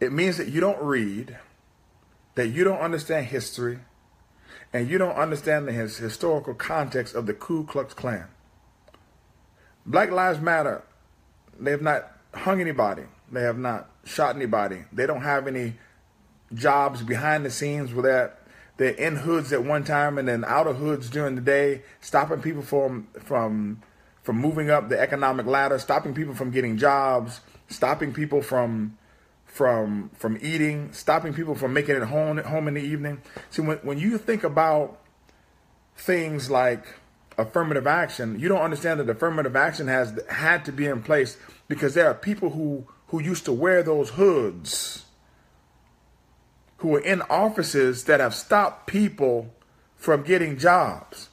It 0.00 0.12
means 0.12 0.36
that 0.36 0.48
you 0.48 0.60
don't 0.60 0.82
read, 0.82 1.38
that 2.34 2.48
you 2.48 2.62
don't 2.62 2.80
understand 2.80 3.26
history, 3.26 3.78
and 4.70 4.86
you 4.86 4.98
don't 4.98 5.16
understand 5.16 5.66
the 5.66 5.72
his 5.72 5.96
historical 5.96 6.52
context 6.52 7.14
of 7.14 7.24
the 7.24 7.32
Ku 7.32 7.64
Klux 7.64 7.94
Klan. 7.94 8.26
Black 9.86 10.10
Lives 10.10 10.40
Matter, 10.40 10.82
they 11.58 11.70
have 11.70 11.80
not 11.80 12.12
hung 12.34 12.60
anybody. 12.60 13.04
They 13.32 13.40
have 13.42 13.56
not 13.56 13.88
shot 14.04 14.36
anybody. 14.36 14.84
They 14.92 15.06
don't 15.06 15.22
have 15.22 15.46
any 15.46 15.74
jobs 16.52 17.02
behind 17.02 17.44
the 17.44 17.50
scenes 17.50 17.94
where 17.94 18.02
they're, 18.02 18.38
they're 18.76 19.06
in 19.06 19.16
hoods 19.16 19.52
at 19.52 19.64
one 19.64 19.84
time 19.84 20.18
and 20.18 20.28
then 20.28 20.44
out 20.44 20.66
of 20.66 20.76
hoods 20.76 21.08
during 21.08 21.34
the 21.36 21.40
day, 21.40 21.82
stopping 22.00 22.40
people 22.40 22.62
from 22.62 23.08
from 23.20 23.82
from 24.22 24.36
moving 24.40 24.70
up 24.70 24.88
the 24.88 24.98
economic 24.98 25.46
ladder, 25.46 25.78
stopping 25.78 26.14
people 26.14 26.34
from 26.34 26.50
getting 26.50 26.78
jobs, 26.78 27.40
stopping 27.68 28.12
people 28.12 28.42
from 28.42 28.96
from 29.44 30.10
from 30.14 30.38
eating, 30.42 30.92
stopping 30.92 31.32
people 31.32 31.54
from 31.54 31.72
making 31.72 31.94
it 31.94 32.02
home 32.02 32.38
home 32.38 32.66
in 32.66 32.74
the 32.74 32.82
evening. 32.82 33.20
See, 33.50 33.62
when 33.62 33.78
when 33.78 33.98
you 33.98 34.18
think 34.18 34.42
about 34.42 34.98
things 35.96 36.50
like 36.50 36.86
affirmative 37.38 37.86
action, 37.86 38.40
you 38.40 38.48
don't 38.48 38.62
understand 38.62 38.98
that 38.98 39.08
affirmative 39.08 39.54
action 39.54 39.86
has 39.86 40.18
had 40.28 40.64
to 40.64 40.72
be 40.72 40.86
in 40.86 41.02
place 41.02 41.36
because 41.68 41.94
there 41.94 42.08
are 42.08 42.14
people 42.14 42.50
who 42.50 42.86
who 43.08 43.22
used 43.22 43.44
to 43.44 43.52
wear 43.52 43.82
those 43.84 44.10
hoods 44.10 45.03
who 46.84 46.96
are 46.96 47.00
in 47.00 47.22
offices 47.30 48.04
that 48.04 48.20
have 48.20 48.34
stopped 48.34 48.86
people 48.86 49.50
from 49.96 50.22
getting 50.22 50.58
jobs. 50.58 51.30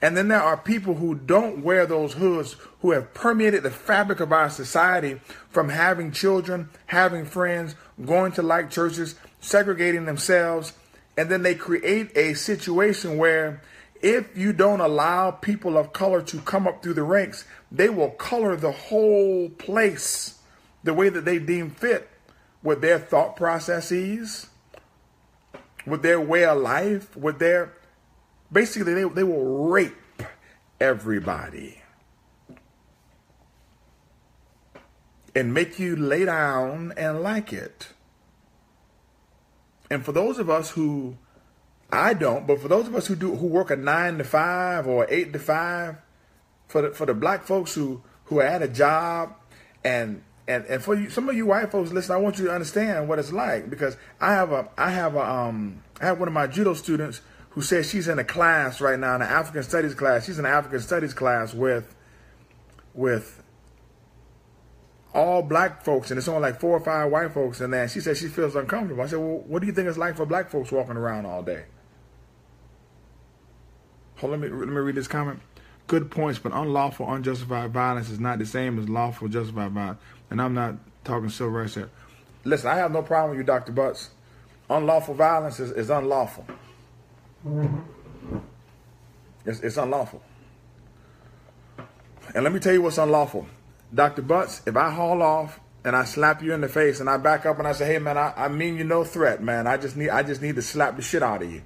And 0.00 0.16
then 0.16 0.28
there 0.28 0.42
are 0.42 0.56
people 0.56 0.94
who 0.94 1.14
don't 1.14 1.62
wear 1.62 1.84
those 1.84 2.14
hoods 2.14 2.56
who 2.80 2.92
have 2.92 3.12
permeated 3.12 3.62
the 3.62 3.70
fabric 3.70 4.20
of 4.20 4.32
our 4.32 4.48
society 4.48 5.20
from 5.50 5.68
having 5.68 6.12
children, 6.12 6.70
having 6.86 7.26
friends, 7.26 7.74
going 8.06 8.32
to 8.32 8.42
like 8.42 8.70
churches, 8.70 9.16
segregating 9.38 10.06
themselves. 10.06 10.72
And 11.14 11.28
then 11.28 11.42
they 11.42 11.54
create 11.54 12.16
a 12.16 12.32
situation 12.32 13.18
where 13.18 13.60
if 14.00 14.34
you 14.34 14.54
don't 14.54 14.80
allow 14.80 15.30
people 15.30 15.76
of 15.76 15.92
color 15.92 16.22
to 16.22 16.38
come 16.40 16.66
up 16.66 16.82
through 16.82 16.94
the 16.94 17.02
ranks, 17.02 17.44
they 17.70 17.90
will 17.90 18.12
color 18.12 18.56
the 18.56 18.72
whole 18.72 19.50
place 19.50 20.38
the 20.84 20.94
way 20.94 21.10
that 21.10 21.26
they 21.26 21.38
deem 21.38 21.68
fit 21.68 22.08
with 22.62 22.80
their 22.80 22.98
thought 22.98 23.36
processes, 23.36 24.46
with 25.86 26.02
their 26.02 26.20
way 26.20 26.44
of 26.44 26.58
life, 26.58 27.16
with 27.16 27.38
their 27.38 27.72
basically 28.50 28.94
they, 28.94 29.04
they 29.08 29.22
will 29.22 29.68
rape 29.68 29.94
everybody 30.80 31.82
and 35.34 35.52
make 35.52 35.78
you 35.78 35.94
lay 35.94 36.24
down 36.24 36.92
and 36.96 37.22
like 37.22 37.52
it. 37.52 37.88
And 39.90 40.04
for 40.04 40.12
those 40.12 40.38
of 40.38 40.50
us 40.50 40.70
who 40.70 41.16
I 41.92 42.14
don't, 42.14 42.46
but 42.46 42.60
for 42.60 42.68
those 42.68 42.88
of 42.88 42.94
us 42.94 43.06
who 43.06 43.14
do 43.14 43.36
who 43.36 43.46
work 43.46 43.70
a 43.70 43.76
nine 43.76 44.18
to 44.18 44.24
five 44.24 44.86
or 44.86 45.06
eight 45.08 45.32
to 45.32 45.38
five, 45.38 45.96
for 46.66 46.82
the 46.82 46.90
for 46.90 47.06
the 47.06 47.14
black 47.14 47.44
folks 47.44 47.74
who 47.74 48.02
who 48.24 48.40
are 48.40 48.44
at 48.44 48.62
a 48.62 48.68
job 48.68 49.34
and 49.84 50.22
and 50.48 50.64
and 50.66 50.82
for 50.82 50.94
you 50.94 51.10
some 51.10 51.28
of 51.28 51.36
you 51.36 51.46
white 51.46 51.70
folks 51.70 51.92
listen, 51.92 52.14
I 52.14 52.18
want 52.18 52.38
you 52.38 52.46
to 52.46 52.52
understand 52.52 53.08
what 53.08 53.18
it's 53.18 53.32
like 53.32 53.68
because 53.68 53.96
I 54.20 54.32
have 54.32 54.52
a 54.52 54.68
I 54.78 54.90
have 54.90 55.14
a 55.14 55.30
um 55.30 55.82
I 56.00 56.06
have 56.06 56.18
one 56.18 56.28
of 56.28 56.34
my 56.34 56.46
judo 56.46 56.74
students 56.74 57.20
who 57.50 57.62
says 57.62 57.88
she's 57.88 58.06
in 58.06 58.18
a 58.18 58.24
class 58.24 58.82
right 58.82 58.98
now, 58.98 59.14
in 59.14 59.22
an 59.22 59.28
African 59.28 59.62
studies 59.62 59.94
class. 59.94 60.26
She's 60.26 60.38
in 60.38 60.44
an 60.44 60.52
African 60.52 60.80
studies 60.80 61.14
class 61.14 61.54
with 61.54 61.94
with 62.94 63.42
all 65.14 65.42
black 65.42 65.82
folks, 65.82 66.10
and 66.10 66.18
it's 66.18 66.28
only 66.28 66.42
like 66.42 66.60
four 66.60 66.76
or 66.76 66.80
five 66.80 67.10
white 67.10 67.32
folks 67.32 67.62
in 67.62 67.70
there. 67.70 67.88
She 67.88 68.00
said 68.00 68.18
she 68.18 68.28
feels 68.28 68.54
uncomfortable. 68.54 69.02
I 69.02 69.06
said, 69.06 69.18
Well, 69.18 69.38
what 69.46 69.60
do 69.60 69.66
you 69.66 69.72
think 69.72 69.88
it's 69.88 69.96
like 69.96 70.16
for 70.16 70.26
black 70.26 70.50
folks 70.50 70.70
walking 70.70 70.96
around 70.96 71.24
all 71.24 71.42
day? 71.42 71.64
Hold 74.16 74.34
on, 74.34 74.40
let 74.40 74.50
me 74.52 74.56
let 74.58 74.68
me 74.68 74.74
read 74.74 74.94
this 74.94 75.08
comment. 75.08 75.40
Good 75.86 76.10
points, 76.10 76.38
but 76.38 76.52
unlawful, 76.52 77.10
unjustified 77.10 77.72
violence 77.72 78.10
is 78.10 78.20
not 78.20 78.38
the 78.38 78.46
same 78.46 78.78
as 78.78 78.88
lawful, 78.88 79.28
justified 79.28 79.72
violence. 79.72 80.00
And 80.30 80.40
I'm 80.40 80.54
not 80.54 80.74
talking 81.04 81.28
civil 81.28 81.52
rights 81.52 81.74
here. 81.74 81.90
Listen, 82.44 82.70
I 82.70 82.76
have 82.76 82.92
no 82.92 83.02
problem 83.02 83.30
with 83.30 83.38
you, 83.38 83.44
Dr. 83.44 83.72
Butts. 83.72 84.10
Unlawful 84.68 85.14
violence 85.14 85.60
is, 85.60 85.70
is 85.72 85.90
unlawful. 85.90 86.46
Mm-hmm. 87.46 88.38
It's, 89.44 89.60
it's 89.60 89.76
unlawful. 89.76 90.22
And 92.34 92.44
let 92.44 92.52
me 92.52 92.58
tell 92.58 92.72
you 92.72 92.82
what's 92.82 92.98
unlawful. 92.98 93.46
Dr. 93.94 94.22
Butts, 94.22 94.62
if 94.66 94.76
I 94.76 94.90
haul 94.90 95.22
off 95.22 95.60
and 95.84 95.94
I 95.94 96.04
slap 96.04 96.42
you 96.42 96.52
in 96.52 96.60
the 96.60 96.68
face 96.68 96.98
and 96.98 97.08
I 97.08 97.16
back 97.16 97.46
up 97.46 97.58
and 97.58 97.68
I 97.68 97.72
say, 97.72 97.86
hey 97.86 97.98
man, 97.98 98.18
I, 98.18 98.32
I 98.36 98.48
mean 98.48 98.76
you 98.76 98.84
no 98.84 99.04
threat, 99.04 99.42
man. 99.42 99.66
I 99.66 99.76
just 99.76 99.96
need 99.96 100.10
I 100.10 100.24
just 100.24 100.42
need 100.42 100.56
to 100.56 100.62
slap 100.62 100.96
the 100.96 101.02
shit 101.02 101.22
out 101.22 101.42
of 101.42 101.52
you. 101.52 101.62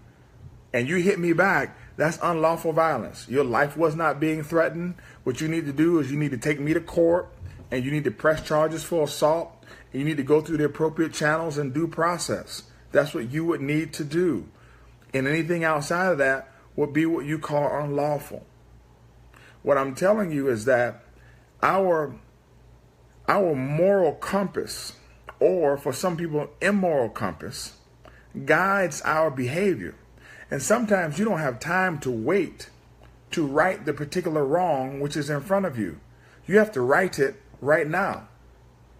And 0.72 0.88
you 0.88 0.96
hit 0.96 1.18
me 1.18 1.32
back, 1.32 1.76
that's 1.96 2.18
unlawful 2.22 2.72
violence. 2.72 3.26
Your 3.28 3.44
life 3.44 3.76
was 3.76 3.96
not 3.96 4.20
being 4.20 4.42
threatened. 4.42 4.94
What 5.24 5.40
you 5.40 5.48
need 5.48 5.66
to 5.66 5.72
do 5.72 5.98
is 5.98 6.10
you 6.10 6.18
need 6.18 6.30
to 6.30 6.38
take 6.38 6.60
me 6.60 6.74
to 6.74 6.80
court 6.80 7.28
and 7.70 7.84
you 7.84 7.90
need 7.90 8.04
to 8.04 8.10
press 8.10 8.46
charges 8.46 8.82
for 8.82 9.04
assault. 9.04 9.56
And 9.92 10.00
you 10.00 10.06
need 10.06 10.16
to 10.18 10.22
go 10.22 10.40
through 10.40 10.58
the 10.58 10.64
appropriate 10.64 11.12
channels 11.12 11.58
and 11.58 11.74
due 11.74 11.88
process. 11.88 12.64
That's 12.92 13.14
what 13.14 13.30
you 13.30 13.44
would 13.44 13.60
need 13.60 13.92
to 13.94 14.04
do. 14.04 14.48
And 15.12 15.26
anything 15.26 15.64
outside 15.64 16.12
of 16.12 16.18
that 16.18 16.52
would 16.76 16.92
be 16.92 17.06
what 17.06 17.26
you 17.26 17.38
call 17.38 17.80
unlawful. 17.80 18.46
What 19.62 19.76
I'm 19.76 19.94
telling 19.94 20.30
you 20.30 20.48
is 20.48 20.64
that 20.64 21.04
our 21.62 22.14
our 23.28 23.54
moral 23.54 24.14
compass, 24.14 24.94
or 25.38 25.76
for 25.76 25.92
some 25.92 26.16
people, 26.16 26.48
immoral 26.60 27.08
compass, 27.08 27.76
guides 28.44 29.02
our 29.02 29.30
behavior. 29.30 29.94
And 30.50 30.60
sometimes 30.60 31.18
you 31.18 31.24
don't 31.24 31.38
have 31.38 31.60
time 31.60 32.00
to 32.00 32.10
wait 32.10 32.70
to 33.30 33.46
right 33.46 33.84
the 33.84 33.92
particular 33.92 34.44
wrong 34.44 34.98
which 34.98 35.16
is 35.16 35.30
in 35.30 35.40
front 35.42 35.66
of 35.66 35.78
you. 35.78 36.00
You 36.46 36.58
have 36.58 36.72
to 36.72 36.80
right 36.80 37.16
it 37.18 37.40
right 37.60 37.86
now. 37.88 38.28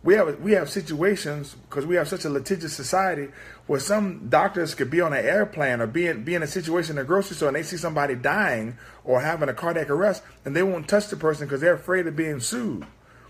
We 0.03 0.15
have 0.15 0.41
we 0.41 0.53
have 0.53 0.71
situations 0.71 1.57
because 1.69 1.85
we 1.85 1.97
have 1.97 2.09
such 2.09 2.25
a 2.25 2.31
litigious 2.31 2.75
society 2.75 3.29
where 3.67 3.81
some 3.81 4.29
doctors 4.31 4.75
could 4.75 4.91
be 4.91 5.03
on 5.03 5.13
an 5.13 5.25
airplane 5.25 5.81
or 5.81 5.87
be 5.87 6.07
in, 6.07 6.25
be 6.25 6.35
in 6.35 6.43
a 6.43 6.47
situation 6.47 6.97
in 6.97 7.03
a 7.03 7.07
grocery 7.07 7.37
store 7.37 7.49
and 7.49 7.57
they 7.57 7.63
see 7.63 7.77
somebody 7.77 8.15
dying 8.15 8.79
or 9.05 9.21
having 9.21 9.51
a 9.51 9.55
cardiac 9.55 9.91
arrest 9.91 10.23
and 10.45 10.57
they 10.57 10.63
won't 10.63 10.89
touch 10.89 11.09
the 11.09 11.17
person 11.17 11.47
because 11.47 11.61
they're 11.61 11.75
afraid 11.75 12.07
of 12.07 12.17
being 12.17 12.41
sued. 12.41 12.87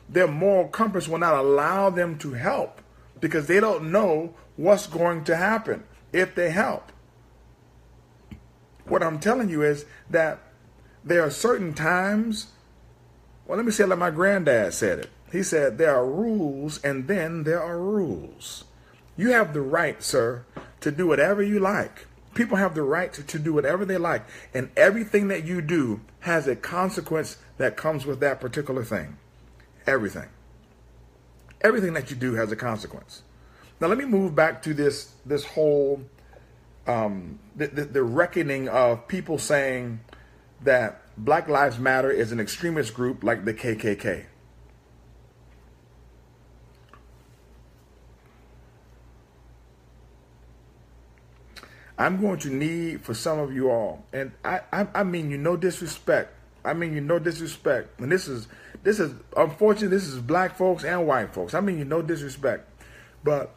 Their 0.09 0.29
moral 0.29 0.69
compass 0.69 1.09
will 1.09 1.19
not 1.19 1.35
allow 1.35 1.91
them 1.91 2.17
to 2.19 2.35
help 2.35 2.81
because 3.21 3.49
they 3.49 3.59
don't 3.59 3.91
know 3.91 4.35
what's 4.57 4.87
going 4.87 5.25
to 5.25 5.37
happen 5.37 5.83
if 6.13 6.35
they 6.37 6.51
help. 6.51 6.93
What 8.85 9.03
I'm 9.03 9.19
telling 9.19 9.49
you 9.49 9.63
is 9.63 9.87
that 10.09 10.41
there 11.05 11.23
are 11.23 11.31
certain 11.31 11.75
times. 11.75 12.49
Well, 13.47 13.57
let 13.57 13.67
me 13.67 13.73
say 13.73 13.85
like 13.85 13.99
my 13.99 14.11
granddad 14.11 14.75
said 14.75 15.01
it. 15.01 15.11
He 15.31 15.43
said, 15.43 15.79
There 15.79 15.95
are 15.95 16.07
rules 16.07 16.83
and 16.83 17.09
then 17.09 17.45
there 17.45 17.63
are 17.63 17.79
rules. 17.79 18.65
You 19.17 19.33
have 19.33 19.53
the 19.53 19.61
right, 19.61 20.03
sir, 20.03 20.45
to 20.81 20.91
do 20.91 21.07
whatever 21.07 21.43
you 21.43 21.61
like. 21.61 22.07
People 22.35 22.57
have 22.57 22.75
the 22.75 22.83
right 22.83 23.13
to, 23.13 23.23
to 23.23 23.39
do 23.39 23.53
whatever 23.53 23.85
they 23.85 23.99
like. 23.99 24.25
And 24.55 24.71
everything 24.77 25.29
that 25.29 25.45
you 25.45 25.61
do 25.61 26.01
has 26.21 26.47
a 26.47 26.57
consequence 26.57 27.37
that 27.59 27.77
comes 27.77 28.07
with 28.07 28.21
that 28.21 28.41
particular 28.41 28.85
thing. 28.85 29.19
Everything. 29.87 30.29
Everything 31.61 31.93
that 31.95 32.11
you 32.11 32.17
do 32.17 32.35
has 32.35 32.51
a 32.51 32.57
consequence. 32.57 33.23
Now 33.81 33.89
let 33.89 33.99
me 33.99 34.05
move 34.05 34.35
back 34.35 34.63
to 34.63 34.75
this 34.75 35.13
this 35.25 35.45
whole 35.45 36.03
um, 36.87 37.39
the, 37.57 37.69
the, 37.69 37.85
the 37.85 38.03
reckoning 38.03 38.69
of 38.69 39.07
people 39.09 39.39
saying 39.39 40.01
that 40.63 41.03
Black 41.17 41.49
Lives 41.49 41.79
Matter 41.79 42.11
is 42.11 42.33
an 42.33 42.41
extremist 42.41 42.95
group 42.95 43.23
like 43.23 43.45
the 43.45 43.55
KKK. 43.55 44.25
I'm 52.01 52.19
going 52.19 52.39
to 52.41 52.49
need 52.49 53.03
for 53.03 53.13
some 53.13 53.39
of 53.39 53.53
you 53.53 53.71
all, 53.71 54.07
and 54.11 54.33
I, 54.43 54.61
I, 54.73 54.87
I 54.95 55.05
mean 55.05 55.31
you 55.31 55.37
no 55.37 55.55
disrespect. 55.59 56.33
I 56.65 56.73
mean 56.73 56.95
you 56.95 57.03
no 57.03 57.19
disrespect. 57.19 58.01
And 58.01 58.11
this 58.11 58.27
is 58.27 58.49
this 58.83 58.99
is 58.99 59.13
unfortunately 59.37 59.89
this 59.89 60.07
is 60.07 60.19
black 60.19 60.57
folks 60.57 60.83
and 60.83 61.07
white 61.07 61.35
folks. 61.35 61.53
I 61.53 61.61
mean 61.61 61.79
you 61.79 61.85
no 61.85 62.01
disrespect, 62.01 62.67
but 63.23 63.55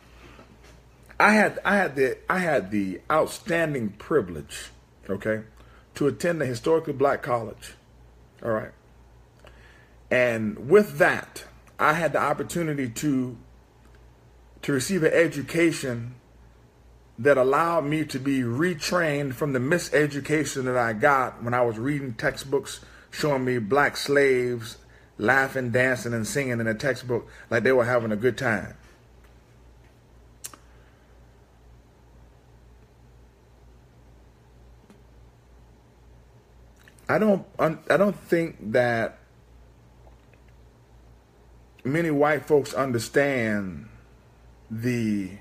I 1.18 1.36
had 1.36 1.58
I 1.64 1.78
had 1.78 1.96
the 1.96 2.18
I 2.30 2.40
had 2.40 2.70
the 2.70 3.00
outstanding 3.10 3.92
privilege, 3.92 4.72
okay, 5.10 5.44
to 5.96 6.08
attend 6.08 6.42
a 6.42 6.46
historically 6.46 6.92
black 6.92 7.22
college. 7.22 7.76
All 8.44 8.52
right. 8.52 8.72
And 10.12 10.70
with 10.70 10.98
that, 10.98 11.46
I 11.80 11.94
had 11.94 12.12
the 12.12 12.20
opportunity 12.20 12.90
to 12.90 13.38
to 14.64 14.74
receive 14.74 15.04
an 15.04 15.14
education 15.14 16.16
that 17.19 17.38
allowed 17.38 17.86
me 17.86 18.04
to 18.06 18.19
be 18.19 18.39
retrained 18.39 19.34
from 19.34 19.54
the 19.54 19.60
miseducation 19.60 20.65
that 20.65 20.78
I 20.78 20.93
got 20.93 21.43
when 21.43 21.54
I 21.54 21.62
was 21.62 21.78
reading 21.78 22.13
textbooks 22.13 22.80
showing 23.12 23.45
me 23.45 23.60
black 23.60 23.95
slaves 23.97 24.78
laughing, 25.17 25.71
dancing, 25.71 26.13
and 26.13 26.28
singing 26.28 26.60
in 26.60 26.67
a 26.67 26.73
textbook 26.73 27.28
like 27.49 27.63
they 27.63 27.71
were 27.71 27.86
having 27.86 28.12
a 28.12 28.15
good 28.15 28.38
time. 28.38 28.76
I 37.08 37.19
don't 37.19 37.45
I 37.60 37.97
don't 37.97 38.15
think 38.15 38.71
that 38.71 39.19
many 41.84 42.10
white 42.10 42.45
folks 42.45 42.73
understand 42.73 43.88
the 44.71 45.32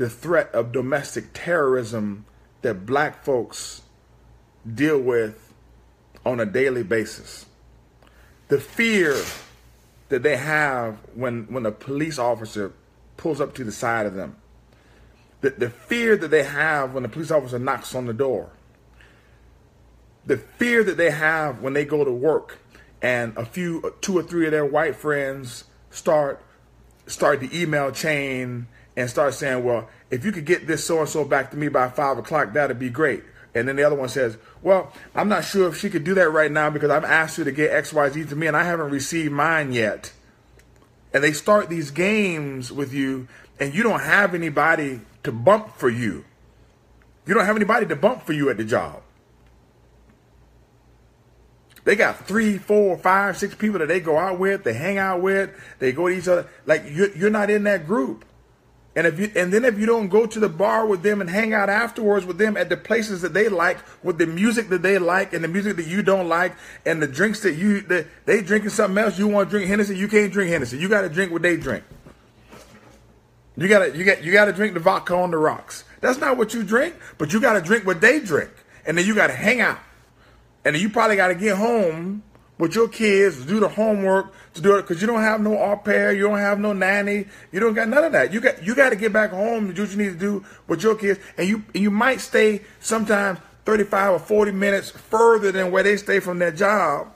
the 0.00 0.08
threat 0.08 0.48
of 0.54 0.72
domestic 0.72 1.26
terrorism 1.34 2.24
that 2.62 2.86
black 2.86 3.22
folks 3.22 3.82
deal 4.74 4.98
with 4.98 5.52
on 6.24 6.40
a 6.40 6.46
daily 6.46 6.82
basis. 6.82 7.44
The 8.48 8.58
fear 8.58 9.14
that 10.08 10.22
they 10.22 10.38
have 10.38 10.96
when 11.14 11.44
when 11.52 11.66
a 11.66 11.70
police 11.70 12.18
officer 12.18 12.72
pulls 13.18 13.42
up 13.42 13.54
to 13.56 13.62
the 13.62 13.70
side 13.70 14.06
of 14.06 14.14
them. 14.14 14.36
The, 15.42 15.50
the 15.50 15.68
fear 15.68 16.16
that 16.16 16.28
they 16.28 16.44
have 16.44 16.94
when 16.94 17.02
the 17.02 17.10
police 17.10 17.30
officer 17.30 17.58
knocks 17.58 17.94
on 17.94 18.06
the 18.06 18.14
door. 18.14 18.48
The 20.24 20.38
fear 20.38 20.82
that 20.82 20.96
they 20.96 21.10
have 21.10 21.60
when 21.60 21.74
they 21.74 21.84
go 21.84 22.06
to 22.06 22.10
work 22.10 22.56
and 23.02 23.36
a 23.36 23.44
few 23.44 23.94
two 24.00 24.16
or 24.16 24.22
three 24.22 24.46
of 24.46 24.52
their 24.52 24.64
white 24.64 24.96
friends 24.96 25.64
start 25.90 26.42
start 27.06 27.40
the 27.40 27.60
email 27.60 27.90
chain 27.90 28.66
and 28.96 29.08
start 29.08 29.34
saying, 29.34 29.64
well, 29.64 29.88
if 30.10 30.24
you 30.24 30.32
could 30.32 30.44
get 30.44 30.66
this 30.66 30.84
so 30.84 31.00
and 31.00 31.08
so 31.08 31.24
back 31.24 31.50
to 31.52 31.56
me 31.56 31.68
by 31.68 31.88
five 31.88 32.18
o'clock, 32.18 32.52
that'd 32.52 32.78
be 32.78 32.90
great. 32.90 33.22
And 33.54 33.66
then 33.66 33.76
the 33.76 33.82
other 33.82 33.96
one 33.96 34.08
says, 34.08 34.36
well, 34.62 34.92
I'm 35.14 35.28
not 35.28 35.44
sure 35.44 35.68
if 35.68 35.76
she 35.76 35.90
could 35.90 36.04
do 36.04 36.14
that 36.14 36.30
right 36.30 36.50
now 36.50 36.70
because 36.70 36.90
I've 36.90 37.04
asked 37.04 37.36
her 37.38 37.44
to 37.44 37.52
get 37.52 37.70
XYZ 37.70 38.28
to 38.28 38.36
me 38.36 38.46
and 38.46 38.56
I 38.56 38.64
haven't 38.64 38.90
received 38.90 39.32
mine 39.32 39.72
yet. 39.72 40.12
And 41.12 41.24
they 41.24 41.32
start 41.32 41.68
these 41.68 41.90
games 41.90 42.70
with 42.70 42.92
you 42.92 43.26
and 43.58 43.74
you 43.74 43.82
don't 43.82 44.00
have 44.00 44.34
anybody 44.34 45.00
to 45.24 45.32
bump 45.32 45.76
for 45.76 45.88
you. 45.88 46.24
You 47.26 47.34
don't 47.34 47.44
have 47.44 47.56
anybody 47.56 47.86
to 47.86 47.96
bump 47.96 48.22
for 48.22 48.32
you 48.32 48.50
at 48.50 48.56
the 48.56 48.64
job. 48.64 49.02
They 51.84 51.96
got 51.96 52.26
three, 52.26 52.58
four, 52.58 52.96
five, 52.98 53.36
six 53.36 53.54
people 53.54 53.78
that 53.78 53.88
they 53.88 54.00
go 54.00 54.18
out 54.18 54.38
with, 54.38 54.64
they 54.64 54.74
hang 54.74 54.98
out 54.98 55.22
with, 55.22 55.50
they 55.78 55.92
go 55.92 56.08
to 56.08 56.14
each 56.14 56.28
other. 56.28 56.46
Like 56.66 56.84
you're, 56.88 57.14
you're 57.16 57.30
not 57.30 57.50
in 57.50 57.64
that 57.64 57.86
group. 57.86 58.24
And 58.96 59.06
if 59.06 59.20
you 59.20 59.30
and 59.36 59.52
then 59.52 59.64
if 59.64 59.78
you 59.78 59.86
don't 59.86 60.08
go 60.08 60.26
to 60.26 60.40
the 60.40 60.48
bar 60.48 60.84
with 60.84 61.02
them 61.02 61.20
and 61.20 61.30
hang 61.30 61.54
out 61.54 61.68
afterwards 61.68 62.26
with 62.26 62.38
them 62.38 62.56
at 62.56 62.68
the 62.68 62.76
places 62.76 63.22
that 63.22 63.32
they 63.32 63.48
like, 63.48 63.78
with 64.02 64.18
the 64.18 64.26
music 64.26 64.68
that 64.70 64.82
they 64.82 64.98
like 64.98 65.32
and 65.32 65.44
the 65.44 65.48
music 65.48 65.76
that 65.76 65.86
you 65.86 66.02
don't 66.02 66.28
like, 66.28 66.56
and 66.84 67.00
the 67.00 67.06
drinks 67.06 67.40
that 67.40 67.54
you 67.54 67.82
that 67.82 68.06
they 68.26 68.42
drinking 68.42 68.70
something 68.70 68.98
else, 68.98 69.16
you 69.16 69.28
want 69.28 69.48
to 69.48 69.50
drink 69.50 69.68
Hennessy, 69.68 69.96
you 69.96 70.08
can't 70.08 70.32
drink 70.32 70.50
Hennessy. 70.50 70.76
You 70.76 70.88
got 70.88 71.02
to 71.02 71.08
drink 71.08 71.30
what 71.30 71.42
they 71.42 71.56
drink. 71.56 71.84
You 73.56 73.68
gotta 73.68 73.96
you 73.96 74.04
got 74.04 74.24
you 74.24 74.32
gotta 74.32 74.52
drink 74.52 74.74
the 74.74 74.80
vodka 74.80 75.14
on 75.14 75.30
the 75.30 75.36
rocks. 75.36 75.84
That's 76.00 76.18
not 76.18 76.38
what 76.38 76.54
you 76.54 76.62
drink, 76.62 76.94
but 77.18 77.32
you 77.32 77.40
gotta 77.40 77.60
drink 77.60 77.84
what 77.84 78.00
they 78.00 78.18
drink, 78.18 78.50
and 78.86 78.96
then 78.96 79.04
you 79.04 79.14
gotta 79.14 79.34
hang 79.34 79.60
out, 79.60 79.78
and 80.64 80.74
then 80.74 80.80
you 80.80 80.88
probably 80.88 81.16
gotta 81.16 81.34
get 81.34 81.58
home 81.58 82.22
with 82.60 82.74
your 82.74 82.88
kids, 82.88 83.44
do 83.46 83.58
the 83.58 83.68
homework, 83.68 84.32
to 84.54 84.60
do 84.60 84.76
it 84.76 84.82
because 84.82 85.00
you 85.00 85.06
don't 85.06 85.22
have 85.22 85.40
no 85.40 85.58
au 85.58 85.76
pair, 85.76 86.12
you 86.12 86.22
don't 86.22 86.38
have 86.38 86.60
no 86.60 86.72
nanny, 86.72 87.24
you 87.50 87.58
don't 87.58 87.72
got 87.74 87.88
none 87.88 88.04
of 88.04 88.12
that. 88.12 88.32
You 88.32 88.40
got 88.40 88.62
you 88.62 88.74
got 88.74 88.90
to 88.90 88.96
get 88.96 89.12
back 89.12 89.30
home 89.30 89.66
and 89.66 89.74
do 89.74 89.82
what 89.82 89.90
you 89.90 89.96
need 89.96 90.12
to 90.12 90.18
do 90.18 90.44
with 90.68 90.82
your 90.82 90.94
kids, 90.94 91.18
and 91.38 91.48
you 91.48 91.64
and 91.74 91.82
you 91.82 91.90
might 91.90 92.20
stay 92.20 92.60
sometimes 92.78 93.38
35 93.64 94.12
or 94.12 94.18
40 94.18 94.52
minutes 94.52 94.90
further 94.90 95.50
than 95.50 95.70
where 95.70 95.82
they 95.82 95.96
stay 95.96 96.20
from 96.20 96.38
their 96.38 96.52
job 96.52 97.08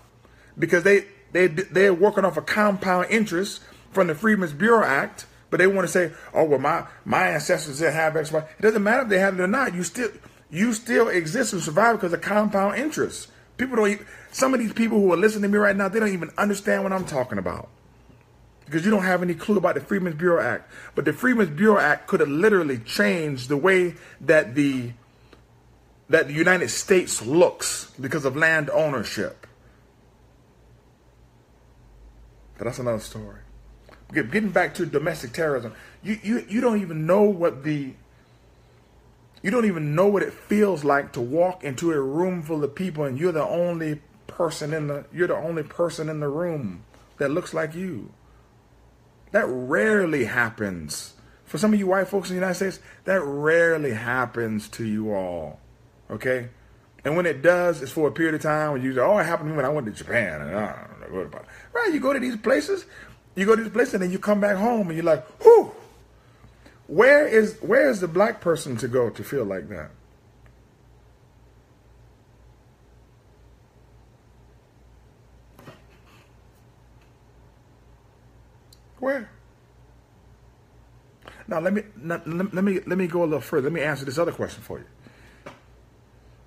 because 0.59 0.83
they 0.83 1.07
they 1.33 1.49
they're 1.49 1.95
working 1.95 2.25
off 2.25 2.37
a 2.37 2.43
compound 2.43 3.09
interest 3.11 3.61
from 3.93 4.07
the 4.07 4.15
Freedmen's 4.15 4.53
Bureau 4.53 4.85
Act, 4.85 5.27
but 5.51 5.59
they 5.59 5.67
want 5.67 5.87
to 5.87 5.93
say, 5.93 6.13
oh 6.33 6.45
well, 6.45 6.59
my 6.59 6.87
my 7.05 7.29
ancestors 7.29 7.81
didn't 7.81 7.95
have 7.95 8.17
X, 8.17 8.33
Y. 8.33 8.39
It 8.41 8.63
doesn't 8.63 8.83
matter 8.83 9.03
if 9.03 9.09
they 9.09 9.19
have 9.19 9.39
it 9.39 9.43
or 9.43 9.47
not. 9.47 9.75
You 9.75 9.83
still 9.83 10.11
you 10.51 10.73
still 10.73 11.09
exist 11.09 11.53
and 11.53 11.61
survive 11.61 11.97
because 11.97 12.15
of 12.15 12.23
compound 12.23 12.79
interest. 12.79 13.29
People 13.57 13.77
don't. 13.77 13.89
Even, 13.91 14.07
some 14.33 14.53
of 14.55 14.61
these 14.61 14.73
people 14.73 14.99
who 14.99 15.13
are 15.13 15.17
listening 15.17 15.43
to 15.43 15.49
me 15.49 15.59
right 15.59 15.77
now, 15.77 15.89
they 15.89 16.01
don't 16.01 16.13
even 16.13 16.31
understand 16.37 16.83
what 16.83 16.93
I'm 16.93 17.05
talking 17.05 17.39
about. 17.39 17.69
Because 18.65 18.85
you 18.85 18.91
don't 18.91 19.03
have 19.03 19.23
any 19.23 19.35
clue 19.35 19.59
about 19.59 19.75
the 19.75 19.81
Freedmen's 19.81 20.17
Bureau 20.17 20.43
Act. 20.43 20.71
But 20.95 21.05
the 21.05 21.13
Freedmen's 21.13 21.51
Bureau 21.51 21.79
Act 21.79 22.07
could 22.07 22.21
have 22.21 22.29
literally 22.29 22.79
changed 22.79 23.49
the 23.49 23.57
way 23.57 23.95
that 24.23 24.55
the 24.55 24.93
that 26.09 26.29
the 26.29 26.35
United 26.35 26.69
States 26.69 27.25
looks 27.25 27.91
because 28.01 28.25
of 28.25 28.37
land 28.37 28.71
ownership. 28.71 29.47
But 32.59 32.65
that's 32.65 32.79
another 32.79 33.01
story. 33.01 33.41
Getting 34.13 34.51
back 34.51 34.75
to 34.75 34.87
domestic 34.87 35.33
terrorism, 35.33 35.75
you, 36.03 36.19
you, 36.23 36.45
you 36.49 36.61
don't 36.61 36.81
even 36.81 37.07
know 37.07 37.23
what 37.23 37.65
the 37.65 37.95
you 39.45 39.51
don't 39.51 39.67
even 39.67 39.95
know 39.95 40.09
what 40.09 40.23
it 40.23 40.33
feels 40.33 40.85
like 40.85 41.13
to 41.13 41.21
walk 41.21 41.63
into 41.63 41.93
a 41.93 42.01
room 42.01 42.43
full 42.43 42.65
of 42.65 42.75
people 42.75 43.05
and 43.05 43.19
you're 43.19 43.31
the 43.31 43.47
only 43.47 44.01
person 44.27 44.73
in 44.73 44.87
the 44.87 45.05
you're 45.13 45.29
the 45.29 45.37
only 45.37 45.63
person 45.63 46.09
in 46.09 46.21
the 46.21 46.29
room 46.29 46.83
that 47.19 47.31
looks 47.31 47.53
like 47.53 47.75
you. 47.75 48.11
That 49.33 49.45
rarely 49.47 50.25
happens. 50.25 51.13
For 51.45 51.59
some 51.59 51.75
of 51.75 51.79
you 51.79 51.87
white 51.87 52.09
folks 52.09 52.31
in 52.31 52.37
the 52.37 52.41
United 52.41 52.55
States, 52.55 52.81
that 53.05 53.21
rarely 53.21 53.93
happens 53.93 54.67
to 54.71 54.87
you 54.87 55.13
all. 55.13 55.61
Okay? 56.11 56.49
And 57.05 57.15
when 57.15 57.27
it 57.27 57.43
does, 57.43 57.83
it's 57.83 57.93
for 57.93 58.09
a 58.09 58.13
period 58.13 58.35
of 58.35 58.41
time 58.41 58.73
when 58.73 58.83
you 58.83 58.95
say, 58.95 59.01
oh, 59.01 59.19
it 59.19 59.25
happened 59.25 59.49
to 59.49 59.51
me 59.51 59.57
when 59.57 59.67
I 59.67 59.69
went 59.69 59.87
to 59.89 59.93
Japan. 59.93 60.41
And 60.41 60.57
ah, 60.57 60.75
I 60.75 60.87
don't 60.89 61.01
know 61.13 61.19
what 61.19 61.27
about 61.27 61.43
it. 61.43 61.49
Right, 61.75 61.93
you 61.93 62.01
go 62.01 62.15
to 62.15 62.19
these 62.19 62.37
places, 62.39 62.87
you 63.35 63.45
go 63.45 63.55
to 63.55 63.63
these 63.63 63.73
places, 63.73 63.93
and 63.93 64.05
then 64.05 64.11
you 64.11 64.19
come 64.19 64.41
back 64.41 64.57
home 64.57 64.89
and 64.89 64.97
you're 64.97 65.05
like, 65.05 65.27
whew, 65.43 65.71
where 66.95 67.27
is 67.27 67.59
where 67.61 67.91
is 67.91 68.01
the 68.01 68.07
black 68.07 68.41
person 68.41 68.77
to 68.77 68.87
go 68.87 69.11
to 69.11 69.25
feel 69.25 69.45
like 69.45 69.69
that? 69.69 69.91
Where? 79.01 79.29
Now 81.49 81.59
let 81.59 81.73
me 81.73 81.83
let, 82.01 82.29
let 82.29 82.63
me 82.63 82.79
let 82.87 82.97
me 82.97 83.09
go 83.09 83.23
a 83.23 83.25
little 83.25 83.41
further. 83.41 83.65
Let 83.65 83.73
me 83.73 83.81
answer 83.81 84.05
this 84.05 84.17
other 84.17 84.31
question 84.31 84.63
for 84.63 84.79
you. 84.79 84.85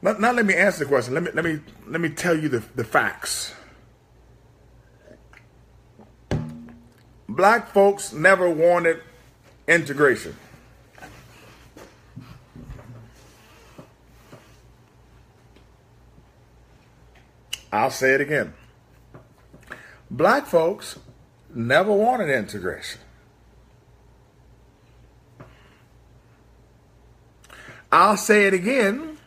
Not, 0.02 0.22
not 0.22 0.36
let 0.36 0.46
me 0.46 0.54
answer 0.54 0.86
the 0.86 0.86
question. 0.86 1.14
Let 1.14 1.24
me 1.24 1.32
let 1.34 1.44
me 1.44 1.60
let 1.88 2.00
me 2.00 2.08
tell 2.08 2.40
you 2.40 2.48
the, 2.48 2.64
the 2.74 2.86
facts. 2.86 3.54
Black 7.28 7.74
folks 7.74 8.14
never 8.14 8.50
wanted 8.50 9.02
integration. 9.68 10.36
I'll 17.72 17.92
say 17.92 18.14
it 18.14 18.22
again. 18.22 18.54
Black 20.10 20.46
folks 20.48 20.98
never 21.54 21.92
wanted 21.92 22.30
integration. 22.30 23.02
I'll 27.92 28.18
say 28.18 28.48
it 28.48 28.54
again. 28.54 29.18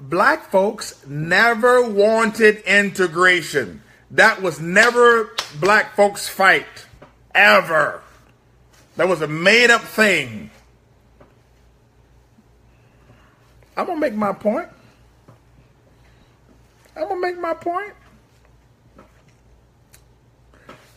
Black 0.00 0.50
folks 0.50 1.04
never 1.06 1.82
wanted 1.82 2.58
integration. 2.62 3.82
That 4.10 4.40
was 4.40 4.60
never 4.60 5.30
black 5.60 5.94
folks' 5.94 6.28
fight. 6.28 6.86
Ever. 7.34 8.02
That 9.00 9.08
was 9.08 9.22
a 9.22 9.26
made 9.26 9.70
up 9.70 9.80
thing. 9.80 10.50
I'm 13.74 13.86
going 13.86 13.96
to 13.96 14.00
make 14.00 14.12
my 14.12 14.34
point. 14.34 14.68
I'm 16.94 17.08
going 17.08 17.22
to 17.22 17.26
make 17.26 17.40
my 17.40 17.54
point. 17.54 17.94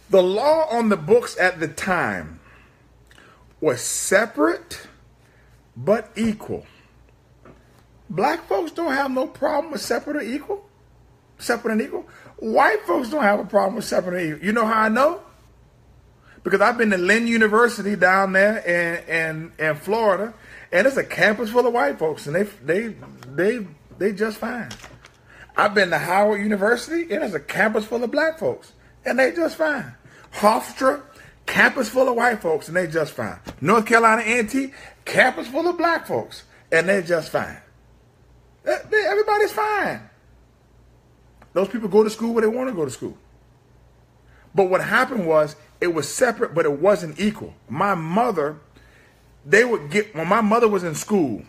The 0.09 0.21
law 0.21 0.67
on 0.69 0.89
the 0.89 0.97
books 0.97 1.37
at 1.39 1.61
the 1.61 1.69
time 1.69 2.41
was 3.61 3.79
separate 3.79 4.85
but 5.77 6.11
equal. 6.17 6.65
Black 8.09 8.45
folks 8.49 8.73
don't 8.73 8.91
have 8.91 9.11
no 9.11 9.27
problem 9.27 9.71
with 9.71 9.81
separate 9.81 10.17
or 10.17 10.21
equal. 10.23 10.67
Separate 11.37 11.71
and 11.71 11.81
equal. 11.81 12.05
White 12.35 12.81
folks 12.81 13.09
don't 13.09 13.23
have 13.23 13.39
a 13.39 13.45
problem 13.45 13.75
with 13.75 13.85
separate 13.85 14.21
and 14.21 14.33
equal. 14.33 14.45
You 14.45 14.51
know 14.51 14.65
how 14.65 14.81
I 14.81 14.89
know? 14.89 15.21
Because 16.43 16.61
I've 16.61 16.77
been 16.77 16.91
to 16.91 16.97
Lynn 16.97 17.27
University 17.27 17.95
down 17.95 18.33
there 18.33 18.57
in, 18.57 19.09
in, 19.09 19.51
in 19.65 19.75
Florida, 19.75 20.33
and 20.71 20.85
it's 20.85 20.97
a 20.97 21.03
campus 21.03 21.51
full 21.51 21.65
of 21.65 21.73
white 21.73 21.99
folks, 21.99 22.27
and 22.27 22.35
they 22.35 22.43
they 22.63 22.95
they 23.27 23.67
they 23.97 24.11
just 24.11 24.37
fine. 24.37 24.69
I've 25.55 25.73
been 25.73 25.89
to 25.91 25.97
Howard 25.97 26.41
University, 26.41 27.13
and 27.13 27.23
it's 27.23 27.33
a 27.33 27.39
campus 27.39 27.85
full 27.85 28.03
of 28.03 28.11
black 28.11 28.39
folks, 28.39 28.73
and 29.05 29.19
they 29.19 29.31
just 29.31 29.55
fine. 29.55 29.93
Hofstra, 30.33 31.03
campus 31.45 31.89
full 31.89 32.09
of 32.09 32.15
white 32.15 32.41
folks, 32.41 32.67
and 32.67 32.75
they 32.75 32.87
just 32.87 33.13
fine. 33.13 33.39
North 33.61 33.85
Carolina 33.85 34.23
A&T, 34.25 34.73
campus 35.05 35.47
full 35.47 35.67
of 35.67 35.77
black 35.77 36.07
folks, 36.07 36.43
and 36.71 36.89
they 36.89 37.03
just 37.03 37.31
fine. 37.31 37.57
Eh, 38.65 38.77
everybody's 38.91 39.51
fine. 39.51 40.09
Those 41.53 41.67
people 41.67 41.87
go 41.87 42.03
to 42.03 42.09
school 42.09 42.33
where 42.33 42.41
they 42.41 42.47
want 42.47 42.69
to 42.69 42.75
go 42.75 42.85
to 42.85 42.91
school. 42.91 43.17
But 44.55 44.69
what 44.69 44.83
happened 44.83 45.27
was 45.27 45.55
it 45.83 45.93
was 45.93 46.07
separate, 46.07 46.55
but 46.55 46.65
it 46.65 46.79
wasn't 46.79 47.19
equal. 47.19 47.53
My 47.67 47.93
mother, 47.93 48.55
they 49.45 49.65
would 49.65 49.91
get 49.91 50.15
when 50.15 50.29
my 50.29 50.39
mother 50.39 50.69
was 50.69 50.81
in 50.85 50.95
school, 50.95 51.43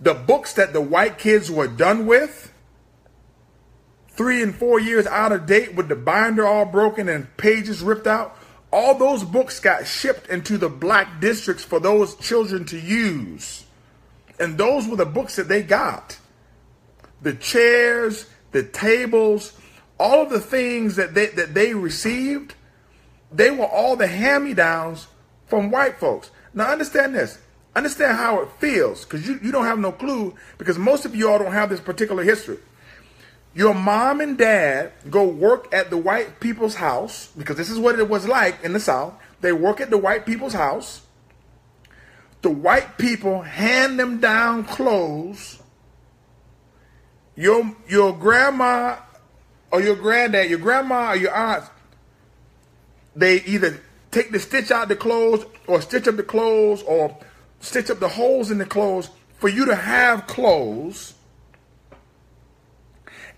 the 0.00 0.14
books 0.14 0.52
that 0.52 0.72
the 0.72 0.80
white 0.80 1.18
kids 1.18 1.50
were 1.50 1.66
done 1.66 2.06
with, 2.06 2.52
three 4.10 4.44
and 4.44 4.54
four 4.54 4.78
years 4.78 5.08
out 5.08 5.32
of 5.32 5.44
date 5.44 5.74
with 5.74 5.88
the 5.88 5.96
binder 5.96 6.46
all 6.46 6.66
broken 6.66 7.08
and 7.08 7.36
pages 7.36 7.82
ripped 7.82 8.06
out, 8.06 8.38
all 8.72 8.94
those 8.94 9.24
books 9.24 9.58
got 9.58 9.88
shipped 9.88 10.28
into 10.28 10.56
the 10.56 10.68
black 10.68 11.20
districts 11.20 11.64
for 11.64 11.80
those 11.80 12.14
children 12.14 12.64
to 12.66 12.78
use. 12.78 13.64
And 14.38 14.56
those 14.56 14.86
were 14.86 14.96
the 14.96 15.04
books 15.04 15.34
that 15.34 15.48
they 15.48 15.64
got. 15.64 16.16
The 17.22 17.34
chairs, 17.34 18.26
the 18.52 18.62
tables, 18.62 19.58
all 19.98 20.22
of 20.22 20.30
the 20.30 20.40
things 20.40 20.94
that 20.94 21.14
they, 21.14 21.26
that 21.26 21.54
they 21.54 21.74
received, 21.74 22.54
they 23.32 23.50
were 23.50 23.66
all 23.66 23.96
the 23.96 24.06
hand-me-downs 24.06 25.08
from 25.46 25.70
white 25.70 25.98
folks. 25.98 26.30
Now 26.54 26.70
understand 26.70 27.14
this. 27.14 27.38
Understand 27.74 28.16
how 28.16 28.40
it 28.40 28.48
feels, 28.58 29.04
because 29.04 29.28
you, 29.28 29.38
you 29.42 29.52
don't 29.52 29.66
have 29.66 29.78
no 29.78 29.92
clue, 29.92 30.34
because 30.56 30.78
most 30.78 31.04
of 31.04 31.14
you 31.14 31.28
all 31.28 31.38
don't 31.38 31.52
have 31.52 31.68
this 31.68 31.80
particular 31.80 32.22
history. 32.22 32.58
Your 33.54 33.74
mom 33.74 34.20
and 34.22 34.38
dad 34.38 34.92
go 35.10 35.24
work 35.26 35.72
at 35.74 35.90
the 35.90 35.98
white 35.98 36.40
people's 36.40 36.74
house, 36.74 37.30
because 37.36 37.56
this 37.56 37.68
is 37.68 37.78
what 37.78 37.98
it 37.98 38.08
was 38.08 38.26
like 38.26 38.64
in 38.64 38.72
the 38.72 38.80
South. 38.80 39.14
They 39.42 39.52
work 39.52 39.80
at 39.80 39.90
the 39.90 39.98
white 39.98 40.24
people's 40.24 40.54
house. 40.54 41.02
The 42.40 42.50
white 42.50 42.96
people 42.96 43.42
hand 43.42 43.98
them 43.98 44.20
down 44.20 44.64
clothes. 44.64 45.60
Your, 47.34 47.76
your 47.88 48.16
grandma 48.16 48.96
or 49.70 49.82
your 49.82 49.96
granddad, 49.96 50.48
your 50.48 50.58
grandma 50.58 51.10
or 51.10 51.16
your 51.16 51.34
aunt, 51.34 51.64
they 53.16 53.42
either 53.42 53.80
take 54.10 54.30
the 54.30 54.38
stitch 54.38 54.70
out 54.70 54.88
the 54.88 54.96
clothes 54.96 55.44
or 55.66 55.80
stitch 55.80 56.06
up 56.06 56.16
the 56.16 56.22
clothes 56.22 56.82
or 56.82 57.18
stitch 57.60 57.90
up 57.90 57.98
the 57.98 58.08
holes 58.08 58.50
in 58.50 58.58
the 58.58 58.66
clothes 58.66 59.10
for 59.38 59.48
you 59.48 59.64
to 59.66 59.74
have 59.74 60.26
clothes. 60.26 61.14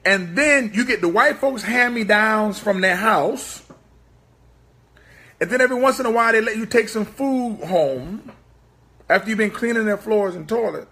And 0.04 0.36
then 0.36 0.72
you 0.74 0.84
get 0.84 1.00
the 1.00 1.08
white 1.08 1.38
folks 1.38 1.62
hand 1.62 1.94
me 1.94 2.04
downs 2.04 2.58
from 2.58 2.80
their 2.80 2.96
house. 2.96 3.62
And 5.40 5.48
then 5.50 5.60
every 5.60 5.80
once 5.80 6.00
in 6.00 6.06
a 6.06 6.10
while 6.10 6.32
they 6.32 6.40
let 6.40 6.56
you 6.56 6.66
take 6.66 6.88
some 6.88 7.04
food 7.04 7.60
home 7.64 8.32
after 9.08 9.28
you've 9.28 9.38
been 9.38 9.50
cleaning 9.50 9.86
their 9.86 9.96
floors 9.96 10.34
and 10.34 10.48
toilet. 10.48 10.88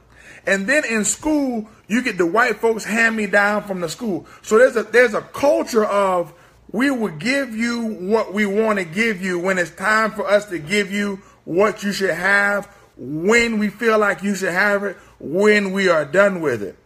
And 0.46 0.66
then 0.66 0.84
in 0.84 1.04
school, 1.04 1.68
you 1.88 2.02
get 2.02 2.18
the 2.18 2.26
white 2.26 2.56
folks 2.56 2.84
hand 2.84 3.16
me 3.16 3.26
down 3.26 3.64
from 3.64 3.80
the 3.80 3.88
school. 3.88 4.26
So 4.42 4.58
there's 4.58 4.76
a 4.76 4.84
there's 4.84 5.14
a 5.14 5.22
culture 5.22 5.84
of 5.84 6.32
we 6.76 6.90
will 6.90 7.08
give 7.08 7.56
you 7.56 7.86
what 7.86 8.34
we 8.34 8.44
want 8.44 8.78
to 8.78 8.84
give 8.84 9.22
you 9.22 9.38
when 9.38 9.56
it's 9.56 9.70
time 9.70 10.10
for 10.10 10.28
us 10.28 10.44
to 10.44 10.58
give 10.58 10.92
you 10.92 11.18
what 11.46 11.82
you 11.82 11.90
should 11.90 12.10
have 12.10 12.66
when 12.98 13.58
we 13.58 13.70
feel 13.70 13.98
like 13.98 14.22
you 14.22 14.34
should 14.34 14.52
have 14.52 14.84
it, 14.84 14.96
when 15.18 15.72
we 15.72 15.88
are 15.88 16.04
done 16.04 16.42
with 16.42 16.62
it. 16.62 16.76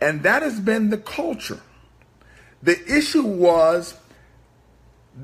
And 0.00 0.22
that 0.22 0.42
has 0.42 0.60
been 0.60 0.90
the 0.90 0.98
culture. 0.98 1.60
The 2.62 2.78
issue 2.86 3.26
was 3.26 3.96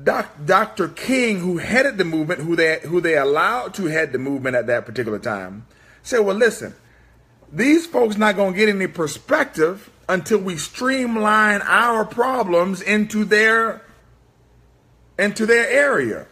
Doc, 0.03 0.29
Dr. 0.43 0.89
King, 0.89 1.39
who 1.39 1.57
headed 1.57 1.97
the 1.97 2.03
movement, 2.03 2.41
who 2.41 2.57
they, 2.57 2.81
who 2.81 2.99
they 2.99 3.15
allowed 3.15 3.73
to 3.75 3.85
head 3.85 4.11
the 4.11 4.19
movement 4.19 4.57
at 4.57 4.67
that 4.67 4.85
particular 4.85 5.19
time, 5.19 5.67
said, 6.03 6.19
well, 6.19 6.35
listen, 6.35 6.75
these 7.51 7.85
folks 7.85 8.17
not 8.17 8.35
going 8.35 8.53
to 8.53 8.59
get 8.59 8.69
any 8.69 8.87
perspective 8.87 9.89
until 10.07 10.39
we 10.39 10.57
streamline 10.57 11.61
our 11.63 12.05
problems 12.05 12.81
into 12.81 13.25
their 13.25 13.81
into 15.17 15.45
their 15.45 15.67
area. 15.69 16.27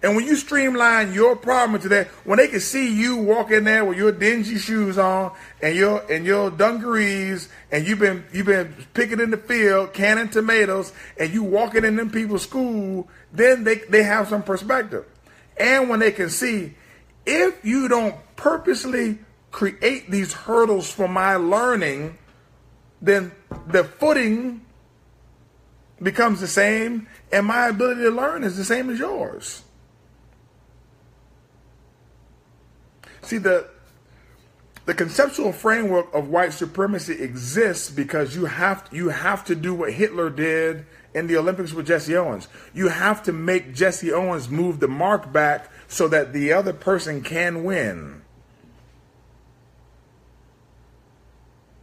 And 0.00 0.14
when 0.14 0.24
you 0.24 0.36
streamline 0.36 1.12
your 1.12 1.34
problem 1.34 1.74
into 1.74 1.88
that, 1.88 2.06
when 2.24 2.38
they 2.38 2.46
can 2.46 2.60
see 2.60 2.94
you 2.94 3.16
walk 3.16 3.50
in 3.50 3.64
there 3.64 3.84
with 3.84 3.98
your 3.98 4.12
dingy 4.12 4.56
shoes 4.56 4.96
on 4.96 5.32
and 5.60 5.74
your 5.74 6.00
and 6.10 6.24
your 6.24 6.52
dungarees, 6.52 7.48
and 7.72 7.86
you've 7.86 7.98
been 7.98 8.24
you've 8.32 8.46
been 8.46 8.74
picking 8.94 9.18
in 9.18 9.30
the 9.30 9.36
field, 9.36 9.92
canning 9.92 10.28
tomatoes, 10.28 10.92
and 11.18 11.32
you 11.32 11.42
walking 11.42 11.84
in 11.84 11.96
them 11.96 12.10
people's 12.10 12.42
school, 12.42 13.08
then 13.32 13.64
they, 13.64 13.76
they 13.90 14.04
have 14.04 14.28
some 14.28 14.44
perspective. 14.44 15.04
And 15.56 15.88
when 15.88 15.98
they 15.98 16.12
can 16.12 16.30
see, 16.30 16.74
if 17.26 17.64
you 17.64 17.88
don't 17.88 18.14
purposely 18.36 19.18
create 19.50 20.10
these 20.10 20.32
hurdles 20.32 20.90
for 20.90 21.08
my 21.08 21.36
learning, 21.36 22.18
then 23.00 23.32
the 23.66 23.84
footing 23.84 24.62
becomes 26.02 26.40
the 26.40 26.46
same, 26.46 27.08
and 27.32 27.46
my 27.46 27.68
ability 27.68 28.02
to 28.02 28.10
learn 28.10 28.44
is 28.44 28.56
the 28.56 28.64
same 28.64 28.90
as 28.90 28.98
yours. 28.98 29.62
See, 33.22 33.38
the 33.38 33.68
the 34.86 34.94
conceptual 34.94 35.52
framework 35.52 36.06
of 36.14 36.30
white 36.30 36.54
supremacy 36.54 37.22
exists 37.22 37.90
because 37.90 38.34
you 38.34 38.46
have 38.46 38.88
you 38.90 39.10
have 39.10 39.44
to 39.44 39.54
do 39.54 39.74
what 39.74 39.92
Hitler 39.92 40.30
did 40.30 40.86
in 41.12 41.26
the 41.26 41.36
Olympics 41.36 41.74
with 41.74 41.86
Jesse 41.86 42.16
Owens. 42.16 42.48
You 42.72 42.88
have 42.88 43.22
to 43.24 43.32
make 43.32 43.74
Jesse 43.74 44.10
Owens 44.10 44.48
move 44.48 44.80
the 44.80 44.88
mark 44.88 45.30
back 45.30 45.70
so 45.88 46.08
that 46.08 46.32
the 46.32 46.54
other 46.54 46.72
person 46.72 47.20
can 47.22 47.64
win. 47.64 48.22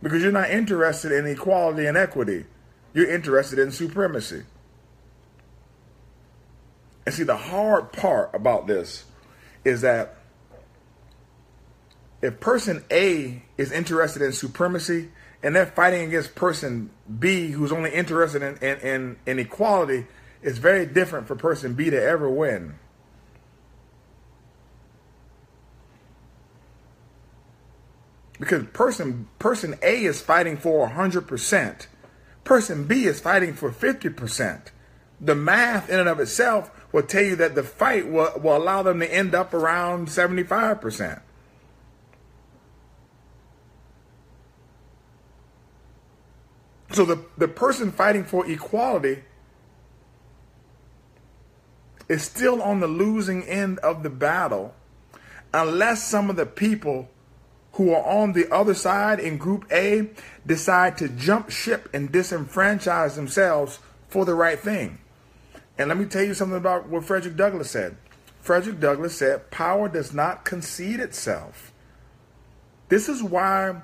Because 0.01 0.21
you're 0.21 0.31
not 0.31 0.49
interested 0.49 1.11
in 1.11 1.25
equality 1.25 1.85
and 1.85 1.97
equity. 1.97 2.45
You're 2.93 3.09
interested 3.09 3.59
in 3.59 3.71
supremacy. 3.71 4.43
And 7.05 7.13
see, 7.13 7.23
the 7.23 7.37
hard 7.37 7.91
part 7.91 8.31
about 8.33 8.67
this 8.67 9.05
is 9.63 9.81
that 9.81 10.17
if 12.21 12.39
person 12.39 12.83
A 12.91 13.43
is 13.57 13.71
interested 13.71 14.21
in 14.21 14.31
supremacy 14.31 15.09
and 15.43 15.55
they're 15.55 15.65
fighting 15.65 16.07
against 16.07 16.33
person 16.35 16.89
B 17.19 17.51
who's 17.51 17.71
only 17.71 17.91
interested 17.91 18.41
in, 18.41 18.57
in, 18.57 18.79
in, 18.79 19.17
in 19.25 19.39
equality, 19.39 20.07
it's 20.41 20.57
very 20.57 20.85
different 20.85 21.27
for 21.27 21.35
person 21.35 21.73
B 21.73 21.89
to 21.89 22.01
ever 22.01 22.29
win. 22.29 22.75
Because 28.39 28.65
person 28.73 29.27
person 29.39 29.77
A 29.81 30.03
is 30.03 30.21
fighting 30.21 30.57
for 30.57 30.89
100%. 30.89 31.87
Person 32.43 32.85
B 32.85 33.05
is 33.05 33.19
fighting 33.19 33.53
for 33.53 33.71
50%. 33.71 34.61
The 35.21 35.35
math 35.35 35.89
in 35.89 35.99
and 35.99 36.09
of 36.09 36.19
itself 36.19 36.69
will 36.91 37.03
tell 37.03 37.23
you 37.23 37.35
that 37.37 37.55
the 37.55 37.63
fight 37.63 38.07
will, 38.07 38.31
will 38.41 38.57
allow 38.57 38.83
them 38.83 38.99
to 38.99 39.13
end 39.13 39.33
up 39.33 39.53
around 39.53 40.07
75%. 40.07 41.21
So 46.91 47.03
the, 47.03 47.25
the 47.37 47.47
person 47.47 47.91
fighting 47.91 48.23
for 48.23 48.49
equality 48.49 49.23
is 52.07 52.23
still 52.23 52.61
on 52.61 52.79
the 52.79 52.87
losing 52.87 53.43
end 53.43 53.79
of 53.79 54.03
the 54.03 54.09
battle 54.09 54.73
unless 55.53 56.07
some 56.07 56.29
of 56.29 56.35
the 56.35 56.45
people 56.45 57.09
who 57.75 57.93
are 57.93 58.03
on 58.03 58.33
the 58.33 58.51
other 58.53 58.73
side 58.73 59.19
in 59.19 59.37
Group 59.37 59.65
A 59.71 60.09
decide 60.45 60.97
to 60.97 61.09
jump 61.09 61.49
ship 61.49 61.89
and 61.93 62.11
disenfranchise 62.11 63.15
themselves 63.15 63.79
for 64.07 64.23
the 64.23 64.33
right 64.33 64.59
thing. 64.59 64.97
And 65.77 65.89
let 65.89 65.97
me 65.97 66.05
tell 66.05 66.23
you 66.23 66.33
something 66.33 66.57
about 66.57 66.87
what 66.87 67.03
Frederick 67.03 67.35
Douglass 67.35 67.71
said. 67.71 67.97
Frederick 68.39 68.79
Douglass 68.79 69.17
said, 69.17 69.51
Power 69.51 69.89
does 69.89 70.13
not 70.13 70.45
concede 70.45 71.01
itself. 71.01 71.73
This 72.87 73.09
is 73.09 73.21
why 73.21 73.81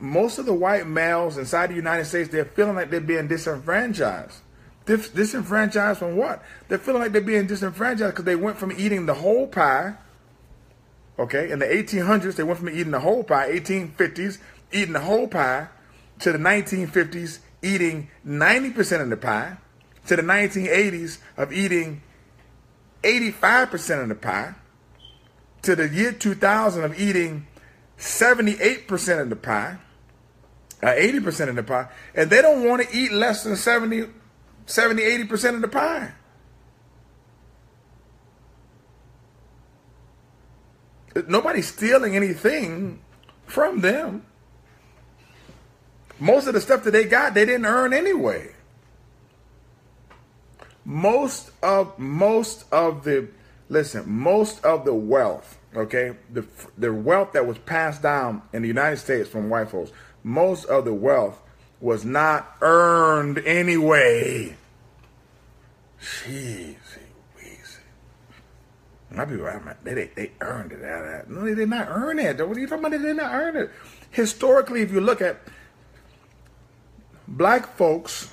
most 0.00 0.38
of 0.38 0.46
the 0.46 0.54
white 0.54 0.88
males 0.88 1.38
inside 1.38 1.70
the 1.70 1.74
United 1.74 2.06
States, 2.06 2.30
they're 2.30 2.44
feeling 2.44 2.74
like 2.74 2.90
they're 2.90 3.00
being 3.00 3.28
disenfranchised. 3.28 4.38
Dis- 4.86 5.10
disenfranchised 5.10 6.00
from 6.00 6.16
what? 6.16 6.42
They're 6.66 6.78
feeling 6.78 7.02
like 7.02 7.12
they're 7.12 7.20
being 7.20 7.46
disenfranchised 7.46 8.12
because 8.12 8.24
they 8.24 8.34
went 8.34 8.56
from 8.56 8.72
eating 8.72 9.06
the 9.06 9.14
whole 9.14 9.46
pie. 9.46 9.94
Okay, 11.18 11.50
in 11.50 11.58
the 11.58 11.66
1800s, 11.66 12.36
they 12.36 12.42
went 12.42 12.58
from 12.58 12.70
eating 12.70 12.92
the 12.92 13.00
whole 13.00 13.22
pie, 13.22 13.50
1850s, 13.50 14.38
eating 14.72 14.94
the 14.94 15.00
whole 15.00 15.28
pie, 15.28 15.68
to 16.20 16.32
the 16.32 16.38
1950s, 16.38 17.40
eating 17.62 18.08
90% 18.26 19.02
of 19.02 19.10
the 19.10 19.16
pie, 19.16 19.56
to 20.06 20.16
the 20.16 20.22
1980s 20.22 21.18
of 21.36 21.52
eating 21.52 22.02
85% 23.02 24.02
of 24.02 24.08
the 24.08 24.14
pie, 24.14 24.54
to 25.62 25.76
the 25.76 25.88
year 25.88 26.12
2000 26.12 26.84
of 26.84 26.98
eating 26.98 27.46
78% 27.98 29.20
of 29.20 29.30
the 29.30 29.36
pie, 29.36 29.76
uh, 30.82 30.86
80% 30.86 31.50
of 31.50 31.56
the 31.56 31.62
pie, 31.62 31.88
and 32.14 32.30
they 32.30 32.40
don't 32.40 32.66
want 32.66 32.82
to 32.82 32.96
eat 32.96 33.12
less 33.12 33.44
than 33.44 33.56
70, 33.56 34.06
70, 34.66 35.02
80% 35.02 35.56
of 35.56 35.60
the 35.60 35.68
pie. 35.68 36.12
Nobody's 41.28 41.68
stealing 41.68 42.16
anything 42.16 43.00
from 43.46 43.80
them. 43.80 44.24
Most 46.18 46.46
of 46.46 46.54
the 46.54 46.60
stuff 46.60 46.84
that 46.84 46.90
they 46.90 47.04
got, 47.04 47.34
they 47.34 47.44
didn't 47.44 47.66
earn 47.66 47.92
anyway. 47.92 48.54
Most 50.84 51.50
of 51.62 51.98
most 51.98 52.64
of 52.72 53.04
the 53.04 53.28
listen, 53.68 54.10
most 54.10 54.64
of 54.64 54.84
the 54.84 54.94
wealth 54.94 55.58
okay, 55.74 56.16
the 56.32 56.44
the 56.76 56.92
wealth 56.92 57.32
that 57.32 57.46
was 57.46 57.58
passed 57.58 58.02
down 58.02 58.42
in 58.52 58.62
the 58.62 58.68
United 58.68 58.98
States 58.98 59.28
from 59.28 59.48
white 59.48 59.70
folks, 59.70 59.92
most 60.22 60.64
of 60.66 60.84
the 60.84 60.94
wealth 60.94 61.40
was 61.80 62.04
not 62.04 62.56
earned 62.60 63.38
anyway. 63.38 64.56
Jeez, 66.00 66.76
my 69.12 69.24
people, 69.24 69.48
they, 69.82 69.94
they, 69.94 70.10
they 70.14 70.32
earned 70.40 70.72
it. 70.72 71.28
No, 71.28 71.44
they 71.44 71.54
did 71.54 71.68
not 71.68 71.88
earn 71.88 72.18
it. 72.18 72.46
What 72.46 72.56
are 72.56 72.60
you 72.60 72.66
talking 72.66 72.84
about? 72.84 72.98
They 72.98 73.06
did 73.06 73.16
not 73.16 73.34
earn 73.34 73.56
it. 73.56 73.70
Historically, 74.10 74.82
if 74.82 74.92
you 74.92 75.00
look 75.00 75.20
at 75.20 75.40
black 77.26 77.76
folks 77.76 78.32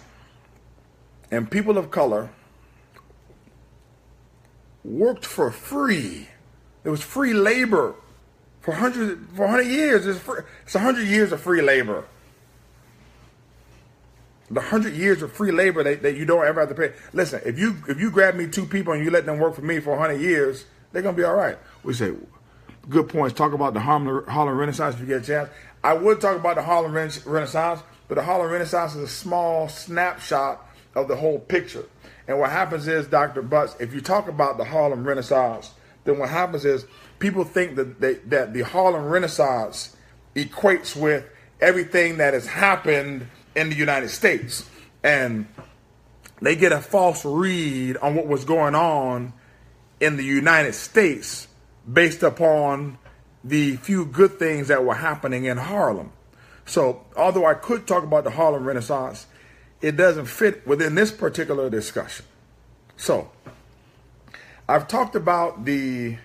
and 1.31 1.49
people 1.49 1.77
of 1.77 1.91
color 1.91 2.29
worked 4.83 5.25
for 5.25 5.51
free. 5.51 6.29
It 6.83 6.89
was 6.89 7.01
free 7.01 7.33
labor 7.33 7.95
for 8.61 8.73
hundred 8.73 9.27
for 9.33 9.47
hundred 9.47 9.67
years. 9.67 10.05
It's, 10.05 10.19
free, 10.19 10.41
it's 10.63 10.73
hundred 10.73 11.07
years 11.07 11.31
of 11.31 11.41
free 11.41 11.61
labor. 11.61 12.05
The 14.49 14.62
hundred 14.62 14.93
years 14.93 15.21
of 15.21 15.33
free 15.33 15.51
labor 15.51 15.83
that, 15.83 16.01
that 16.03 16.15
you 16.15 16.25
don't 16.25 16.45
ever 16.45 16.62
have 16.62 16.69
to 16.69 16.75
pay. 16.75 16.93
Listen, 17.13 17.41
if 17.45 17.60
you 17.60 17.75
if 17.89 17.99
you 17.99 18.10
grab 18.10 18.36
me 18.36 18.47
two 18.47 18.65
people 18.65 18.93
and 18.93 19.03
you 19.03 19.12
let 19.12 19.25
them 19.25 19.39
work 19.39 19.55
for 19.55 19.62
me 19.62 19.79
for 19.79 19.97
hundred 19.97 20.21
years, 20.21 20.65
they're 20.91 21.01
gonna 21.01 21.17
be 21.17 21.23
all 21.23 21.36
right. 21.36 21.57
We 21.83 21.93
say 21.93 22.13
good 22.89 23.10
points. 23.10 23.38
Talk 23.38 23.53
about 23.53 23.73
the 23.73 23.81
Harlem, 23.81 24.25
Harlem 24.27 24.57
Renaissance 24.57 24.95
if 24.95 25.01
you 25.01 25.07
get 25.07 25.23
a 25.23 25.25
chance. 25.25 25.49
I 25.83 25.93
would 25.93 26.21
talk 26.21 26.38
about 26.38 26.55
the 26.55 26.63
Harlem 26.63 26.93
Renaissance, 26.93 27.83
but 28.07 28.15
the 28.15 28.23
Harlem 28.23 28.51
Renaissance 28.51 28.95
is 28.95 29.03
a 29.03 29.07
small 29.07 29.67
snapshot 29.67 30.65
of 30.95 31.07
the 31.07 31.15
whole 31.15 31.39
picture. 31.39 31.86
And 32.27 32.39
what 32.39 32.49
happens 32.51 32.88
is, 32.88 33.07
Dr. 33.07 33.41
Butts, 33.41 33.75
if 33.79 33.93
you 33.93 34.01
talk 34.01 34.27
about 34.27 34.57
the 34.57 34.65
Harlem 34.65 35.07
Renaissance, 35.07 35.71
then 36.03 36.19
what 36.19 36.29
happens 36.29 36.65
is 36.65 36.86
people 37.19 37.43
think 37.43 37.75
that, 37.75 38.01
they, 38.01 38.15
that 38.15 38.53
the 38.53 38.62
Harlem 38.62 39.05
Renaissance 39.05 39.95
equates 40.36 40.95
with 40.95 41.25
everything 41.62 42.17
that 42.17 42.33
has 42.33 42.47
happened 42.47 43.27
in 43.57 43.69
the 43.69 43.75
United 43.75 44.09
States. 44.09 44.69
And 45.03 45.47
they 46.41 46.55
get 46.55 46.71
a 46.71 46.79
false 46.79 47.25
read 47.25 47.97
on 47.97 48.15
what 48.15 48.27
was 48.27 48.45
going 48.45 48.75
on 48.75 49.33
in 49.99 50.15
the 50.15 50.23
United 50.23 50.73
States 50.73 51.47
based 51.91 52.21
upon 52.21 52.99
the 53.43 53.75
few 53.77 54.05
good 54.05 54.37
things 54.37 54.67
that 54.67 54.85
were 54.85 54.93
happening 54.95 55.45
in 55.45 55.57
Harlem. 55.57 56.11
So, 56.65 57.05
although 57.15 57.45
I 57.45 57.55
could 57.55 57.87
talk 57.87 58.03
about 58.03 58.23
the 58.23 58.31
Harlem 58.31 58.65
Renaissance, 58.65 59.25
it 59.81 59.95
doesn't 59.95 60.25
fit 60.25 60.67
within 60.67 60.95
this 60.95 61.11
particular 61.11 61.69
discussion. 61.69 62.25
So, 62.97 63.31
I've 64.67 64.87
talked 64.87 65.15
about 65.15 65.65
the 65.65 66.17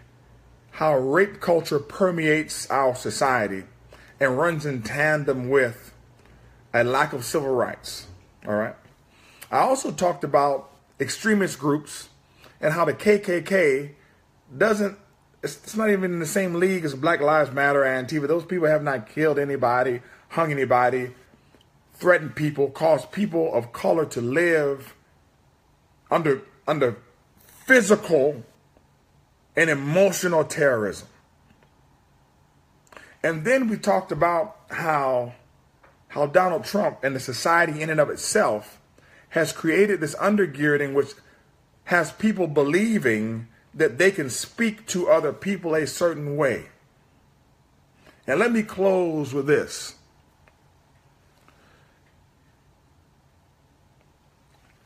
how 0.72 0.98
rape 0.98 1.40
culture 1.40 1.78
permeates 1.78 2.68
our 2.70 2.94
society 2.94 3.64
and 4.18 4.36
runs 4.36 4.66
in 4.66 4.82
tandem 4.82 5.48
with 5.48 5.91
a 6.74 6.84
lack 6.84 7.12
of 7.12 7.24
civil 7.24 7.54
rights. 7.54 8.06
All 8.46 8.54
right. 8.54 8.74
I 9.50 9.58
also 9.58 9.90
talked 9.90 10.24
about 10.24 10.70
extremist 10.98 11.58
groups 11.58 12.08
and 12.60 12.72
how 12.72 12.84
the 12.84 12.94
KKK 12.94 13.92
doesn't 14.56 14.98
it's, 15.42 15.56
it's, 15.64 15.76
not 15.76 15.90
even 15.90 16.12
in 16.12 16.20
the 16.20 16.26
same 16.26 16.54
league 16.54 16.84
as 16.84 16.94
Black 16.94 17.20
Lives 17.20 17.50
Matter 17.50 17.82
and 17.82 18.06
Antifa. 18.06 18.28
Those 18.28 18.44
people 18.44 18.68
have 18.68 18.82
not 18.82 19.08
killed 19.08 19.38
anybody, 19.38 20.00
hung 20.28 20.52
anybody, 20.52 21.10
threatened 21.94 22.36
people, 22.36 22.70
caused 22.70 23.10
people 23.10 23.52
of 23.52 23.72
color 23.72 24.06
to 24.06 24.20
live 24.20 24.94
under 26.10 26.42
under 26.66 26.96
physical 27.66 28.44
and 29.56 29.68
emotional 29.68 30.44
terrorism. 30.44 31.08
And 33.24 33.44
then 33.44 33.68
we 33.68 33.76
talked 33.76 34.12
about 34.12 34.56
how 34.70 35.34
how 36.12 36.26
Donald 36.26 36.64
Trump 36.64 37.02
and 37.02 37.16
the 37.16 37.20
society 37.20 37.80
in 37.80 37.88
and 37.88 37.98
of 37.98 38.10
itself 38.10 38.78
has 39.30 39.50
created 39.50 39.98
this 39.98 40.14
undergirding 40.16 40.92
which 40.92 41.12
has 41.84 42.12
people 42.12 42.46
believing 42.46 43.48
that 43.72 43.96
they 43.96 44.10
can 44.10 44.28
speak 44.28 44.86
to 44.86 45.08
other 45.08 45.32
people 45.32 45.74
a 45.74 45.86
certain 45.86 46.36
way. 46.36 46.66
And 48.26 48.38
let 48.38 48.52
me 48.52 48.62
close 48.62 49.32
with 49.32 49.46
this. 49.46 49.94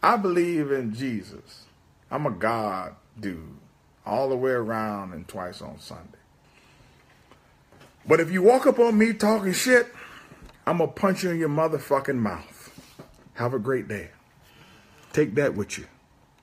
I 0.00 0.16
believe 0.16 0.70
in 0.70 0.94
Jesus. 0.94 1.64
I'm 2.08 2.24
a 2.24 2.30
God 2.30 2.94
dude, 3.18 3.56
all 4.06 4.28
the 4.28 4.36
way 4.36 4.52
around 4.52 5.12
and 5.12 5.26
twice 5.26 5.60
on 5.60 5.80
Sunday. 5.80 6.18
But 8.06 8.20
if 8.20 8.30
you 8.30 8.42
walk 8.42 8.68
up 8.68 8.78
on 8.78 8.96
me 8.96 9.12
talking 9.12 9.52
shit, 9.52 9.88
I'm 10.68 10.78
going 10.78 10.90
to 10.90 10.94
punch 10.94 11.22
you 11.22 11.30
in 11.30 11.38
your 11.38 11.48
motherfucking 11.48 12.16
mouth. 12.16 12.72
Have 13.34 13.54
a 13.54 13.58
great 13.58 13.86
day. 13.86 14.10
Take 15.12 15.36
that 15.36 15.54
with 15.54 15.78
you. 15.78 15.84